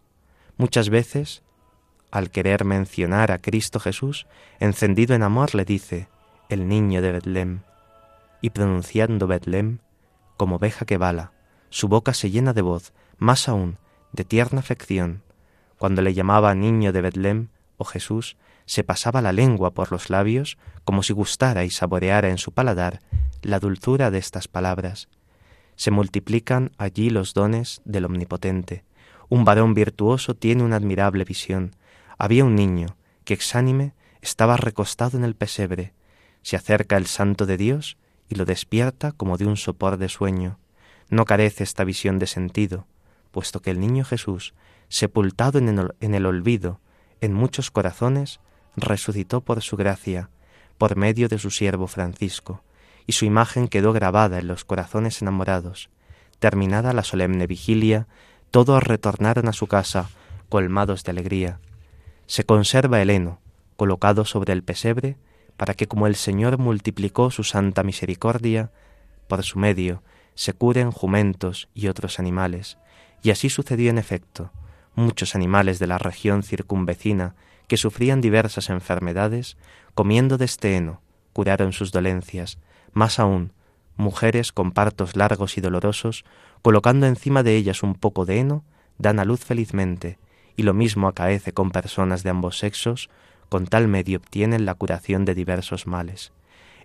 Muchas 0.59 0.91
veces, 0.91 1.43
al 2.11 2.31
querer 2.31 2.67
mencionar 2.67 3.33
a 3.33 3.39
Cristo 3.39 3.81
Jesús, 3.81 4.27
encendido 4.59 5.15
en 5.15 5.23
amor, 5.23 5.55
le 5.55 5.65
dice, 5.65 6.09
el 6.51 6.69
niño 6.69 7.01
de 7.01 7.13
Betlem, 7.13 7.61
y 8.43 8.51
pronunciando 8.51 9.27
Betlem, 9.27 9.79
como 10.37 10.57
oveja 10.57 10.85
que 10.85 10.99
bala, 10.99 11.33
su 11.71 11.89
boca 11.89 12.13
se 12.13 12.31
llena 12.31 12.53
de 12.53 12.61
voz, 12.61 12.93
más 13.17 13.49
aún, 13.49 13.79
de 14.13 14.25
tierna 14.25 14.61
afección. 14.61 15.23
Cuando 15.79 16.03
le 16.03 16.13
llamaba 16.13 16.55
niño 16.55 16.93
de 16.93 17.01
Betlem 17.01 17.49
o 17.79 17.85
Jesús, 17.85 18.37
se 18.67 18.85
pasaba 18.85 19.23
la 19.23 19.33
lengua 19.33 19.71
por 19.71 19.91
los 19.91 20.11
labios 20.11 20.59
como 20.85 21.03
si 21.03 21.15
gustara 21.15 21.65
y 21.65 21.71
saboreara 21.71 22.29
en 22.29 22.37
su 22.37 22.53
paladar 22.53 23.01
la 23.41 23.59
dulzura 23.59 24.11
de 24.11 24.19
estas 24.19 24.49
palabras. 24.49 25.09
Se 25.81 25.91
multiplican 25.91 26.73
allí 26.77 27.09
los 27.09 27.33
dones 27.33 27.81
del 27.87 28.05
Omnipotente. 28.05 28.85
Un 29.31 29.47
varón 29.47 29.73
virtuoso 29.73 30.35
tiene 30.35 30.63
una 30.63 30.77
admirable 30.77 31.25
visión. 31.25 31.75
Había 32.19 32.45
un 32.45 32.55
niño 32.55 32.99
que 33.25 33.33
exánime 33.33 33.95
estaba 34.21 34.59
recostado 34.59 35.17
en 35.17 35.25
el 35.25 35.35
pesebre. 35.35 35.95
Se 36.43 36.57
acerca 36.57 36.99
el 36.99 37.07
santo 37.07 37.47
de 37.47 37.57
Dios 37.57 37.97
y 38.29 38.35
lo 38.35 38.45
despierta 38.45 39.13
como 39.13 39.39
de 39.39 39.47
un 39.47 39.57
sopor 39.57 39.97
de 39.97 40.11
sueño. 40.11 40.59
No 41.09 41.25
carece 41.25 41.65
esta 41.65 41.83
visión 41.83 42.19
de 42.19 42.27
sentido, 42.27 42.87
puesto 43.31 43.63
que 43.63 43.71
el 43.71 43.81
niño 43.81 44.05
Jesús, 44.05 44.53
sepultado 44.91 45.59
en 45.59 45.71
el, 45.71 45.95
en 46.01 46.15
el 46.15 46.27
olvido, 46.27 46.79
en 47.23 47.33
muchos 47.33 47.71
corazones, 47.71 48.41
resucitó 48.77 49.41
por 49.41 49.63
su 49.63 49.79
gracia, 49.79 50.29
por 50.77 50.97
medio 50.97 51.31
de 51.31 51.39
su 51.39 51.51
siervo 51.51 51.87
Francisco, 51.87 52.63
y 53.11 53.13
su 53.13 53.25
imagen 53.25 53.67
quedó 53.67 53.93
grabada 53.93 54.39
en 54.39 54.47
los 54.47 54.65
corazones 54.65 55.21
enamorados. 55.21 55.91
Terminada 56.39 56.93
la 56.93 57.03
solemne 57.03 57.49
vigilia, 57.49 58.07
todos 58.53 58.85
retornaron 58.85 59.49
a 59.49 59.53
su 59.53 59.67
casa, 59.67 60.11
colmados 60.49 61.03
de 61.03 61.11
alegría. 61.11 61.59
Se 62.29 62.45
conserva 62.45 63.03
el 63.03 63.11
heno, 63.11 63.41
colocado 63.75 64.25
sobre 64.25 64.53
el 64.53 64.63
pesebre, 64.63 65.17
para 65.57 65.75
que 65.75 65.89
como 65.89 66.07
el 66.07 66.15
Señor 66.15 66.59
multiplicó 66.59 67.33
su 67.33 67.43
santa 67.43 67.83
misericordia, 67.83 68.71
por 69.27 69.43
su 69.43 69.59
medio 69.59 70.05
se 70.37 70.53
curen 70.53 70.93
jumentos 70.93 71.69
y 71.75 71.89
otros 71.89 72.21
animales, 72.21 72.79
y 73.25 73.31
así 73.33 73.51
sucedió 73.51 73.91
en 73.91 73.99
efecto. 73.99 74.53
Muchos 74.95 75.35
animales 75.35 75.81
de 75.81 75.89
la 75.89 75.99
región 75.99 76.45
circunvecina 76.45 77.35
que 77.67 77.77
sufrían 77.77 78.21
diversas 78.21 78.71
enfermedades, 78.71 79.57
comiendo 79.97 80.39
de 80.39 80.45
este 80.45 80.77
heno, 80.77 81.01
curaron 81.33 81.73
sus 81.73 81.91
dolencias, 81.91 82.59
más 82.93 83.19
aún, 83.19 83.53
mujeres 83.97 84.53
con 84.53 84.73
partos 84.73 85.17
largos 85.17 85.59
y 85.59 85.61
dolorosos, 85.61 86.25
colocando 86.63 87.07
encima 87.07 87.43
de 87.43 87.57
ellas 87.57 87.83
un 87.83 87.95
poco 87.95 88.25
de 88.27 88.39
heno, 88.39 88.65
dan 88.99 89.19
a 89.19 89.25
luz 89.25 89.45
felizmente, 89.45 90.19
y 90.57 90.63
lo 90.63 90.75
mismo 90.75 91.09
acaece 91.09 91.53
con 91.53 91.71
personas 91.71 92.23
de 92.23 92.31
ambos 92.31 92.59
sexos, 92.59 93.09
con 93.49 93.67
tal 93.67 93.89
medio 93.89 94.19
obtienen 94.19 94.65
la 94.65 94.75
curación 94.75 95.25
de 95.25 95.35
diversos 95.35 95.87
males. 95.87 96.33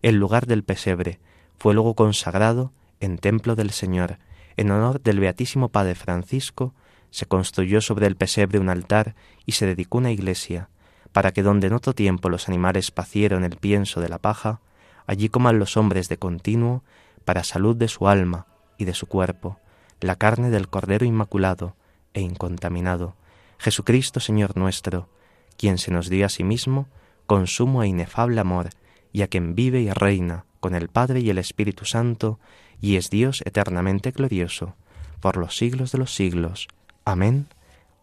El 0.01 0.16
lugar 0.16 0.45
del 0.45 0.64
pesebre 0.64 1.20
fue 1.58 1.74
luego 1.74 1.95
consagrado 1.95 2.72
en 2.99 3.18
templo 3.18 3.56
del 3.56 3.72
Señor, 3.72 4.18
en 4.58 4.72
honor 4.72 5.01
del 5.01 5.20
Beatísimo 5.20 5.70
Padre 5.70 5.95
Francisco, 5.95 6.74
se 7.12 7.26
construyó 7.26 7.82
sobre 7.82 8.08
el 8.08 8.16
pesebre 8.16 8.60
un 8.60 8.70
altar 8.70 9.16
y 9.45 9.53
se 9.53 9.66
dedicó 9.66 9.97
una 9.97 10.12
iglesia, 10.12 10.70
para 11.12 11.32
que 11.32 11.43
donde 11.43 11.68
en 11.68 11.74
otro 11.74 11.93
tiempo 11.93 12.30
los 12.30 12.47
animales 12.49 12.91
pacieron 12.91 13.43
el 13.43 13.58
pienso 13.58 14.01
de 14.01 14.10
la 14.10 14.18
paja, 14.18 14.60
allí 15.08 15.30
coman 15.30 15.60
los 15.60 15.78
hombres 15.78 16.10
de 16.10 16.18
continuo, 16.18 16.84
para 17.24 17.43
salud 17.43 17.76
de 17.76 17.88
su 17.88 18.08
alma 18.08 18.45
y 18.78 18.86
de 18.86 18.93
su 18.93 19.08
cuerpo, 19.08 19.60
la 19.99 20.16
carne 20.16 20.49
del 20.49 20.68
Cordero 20.68 21.06
Inmaculado 21.06 21.76
e 22.14 22.22
incontaminado, 22.22 23.16
Jesucristo 23.58 24.20
Señor 24.20 24.58
nuestro, 24.58 25.10
quien 25.58 25.78
se 25.78 25.91
nos 25.91 26.10
dio 26.10 26.26
a 26.26 26.30
sí 26.30 26.43
mismo 26.43 26.88
con 27.26 27.47
sumo 27.47 27.84
e 27.84 27.88
inefable 27.88 28.39
amor, 28.39 28.70
y 29.12 29.22
a 29.22 29.28
quien 29.28 29.56
vive 29.56 29.82
y 29.82 29.89
reina 29.91 30.45
con 30.60 30.76
el 30.76 30.89
Padre 30.89 31.22
y 31.22 31.30
el 31.30 31.38
Espíritu 31.38 31.86
Santo, 31.86 32.39
y 32.82 32.97
es 32.97 33.10
Dios 33.10 33.41
eternamente 33.45 34.12
glorioso, 34.12 34.76
por 35.22 35.38
los 35.38 35.58
siglos 35.58 35.91
de 35.91 35.97
los 35.97 36.14
siglos. 36.14 36.68
Amén. 37.06 37.47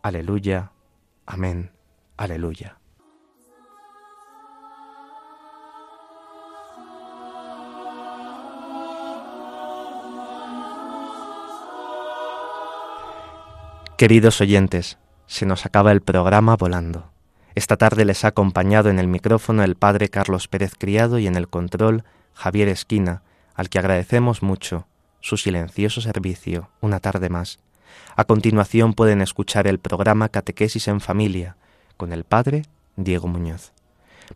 Aleluya. 0.02 0.72
Amén. 1.26 1.70
Aleluya. 2.16 2.81
Queridos 14.02 14.40
oyentes, 14.40 14.98
se 15.28 15.46
nos 15.46 15.64
acaba 15.64 15.92
el 15.92 16.00
programa 16.00 16.56
volando. 16.56 17.12
Esta 17.54 17.76
tarde 17.76 18.04
les 18.04 18.24
ha 18.24 18.28
acompañado 18.34 18.90
en 18.90 18.98
el 18.98 19.06
micrófono 19.06 19.62
el 19.62 19.76
padre 19.76 20.08
Carlos 20.08 20.48
Pérez 20.48 20.72
Criado 20.76 21.20
y 21.20 21.28
en 21.28 21.36
el 21.36 21.46
control 21.46 22.02
Javier 22.34 22.66
Esquina, 22.66 23.22
al 23.54 23.68
que 23.68 23.78
agradecemos 23.78 24.42
mucho 24.42 24.88
su 25.20 25.36
silencioso 25.36 26.00
servicio 26.00 26.68
una 26.80 26.98
tarde 26.98 27.28
más. 27.28 27.60
A 28.16 28.24
continuación 28.24 28.94
pueden 28.94 29.22
escuchar 29.22 29.68
el 29.68 29.78
programa 29.78 30.28
Catequesis 30.28 30.88
en 30.88 31.00
Familia 31.00 31.56
con 31.96 32.12
el 32.12 32.24
padre 32.24 32.62
Diego 32.96 33.28
Muñoz. 33.28 33.72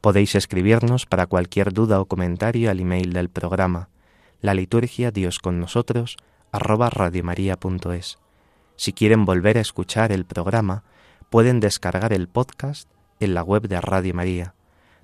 Podéis 0.00 0.36
escribirnos 0.36 1.06
para 1.06 1.26
cualquier 1.26 1.72
duda 1.72 2.00
o 2.00 2.04
comentario 2.04 2.70
al 2.70 2.78
email 2.78 3.12
del 3.12 3.30
programa, 3.30 3.88
la 4.40 4.54
liturgia 4.54 5.10
Dios 5.10 5.40
con 5.40 5.58
nosotros, 5.58 6.18
arroba 6.52 6.88
radiomaria.es. 6.88 8.18
Si 8.76 8.92
quieren 8.92 9.24
volver 9.24 9.58
a 9.58 9.62
escuchar 9.62 10.12
el 10.12 10.24
programa, 10.24 10.84
pueden 11.30 11.60
descargar 11.60 12.12
el 12.12 12.28
podcast 12.28 12.88
en 13.20 13.34
la 13.34 13.42
web 13.42 13.68
de 13.68 13.80
Radio 13.80 14.14
María. 14.14 14.54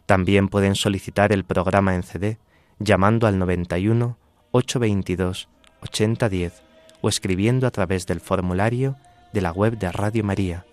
También 0.07 0.49
pueden 0.49 0.75
solicitar 0.75 1.33
el 1.33 1.45
programa 1.45 1.95
en 1.95 2.03
CD 2.03 2.39
llamando 2.79 3.27
al 3.27 3.39
91 3.39 4.19
822 4.53 5.49
8010 5.83 6.63
o 7.01 7.09
escribiendo 7.09 7.67
a 7.67 7.71
través 7.71 8.07
del 8.07 8.21
formulario 8.21 8.97
de 9.33 9.41
la 9.41 9.53
web 9.53 9.79
de 9.79 9.91
Radio 9.91 10.25
María. 10.25 10.67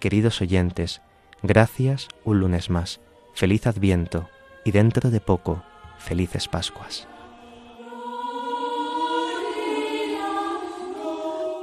Queridos 0.00 0.40
oyentes, 0.40 1.02
gracias 1.42 2.08
un 2.24 2.40
lunes 2.40 2.70
más. 2.70 3.00
Feliz 3.34 3.66
Adviento 3.66 4.28
y 4.64 4.72
dentro 4.72 5.10
de 5.10 5.20
poco, 5.20 5.62
felices 5.98 6.48
Pascuas. 6.48 7.06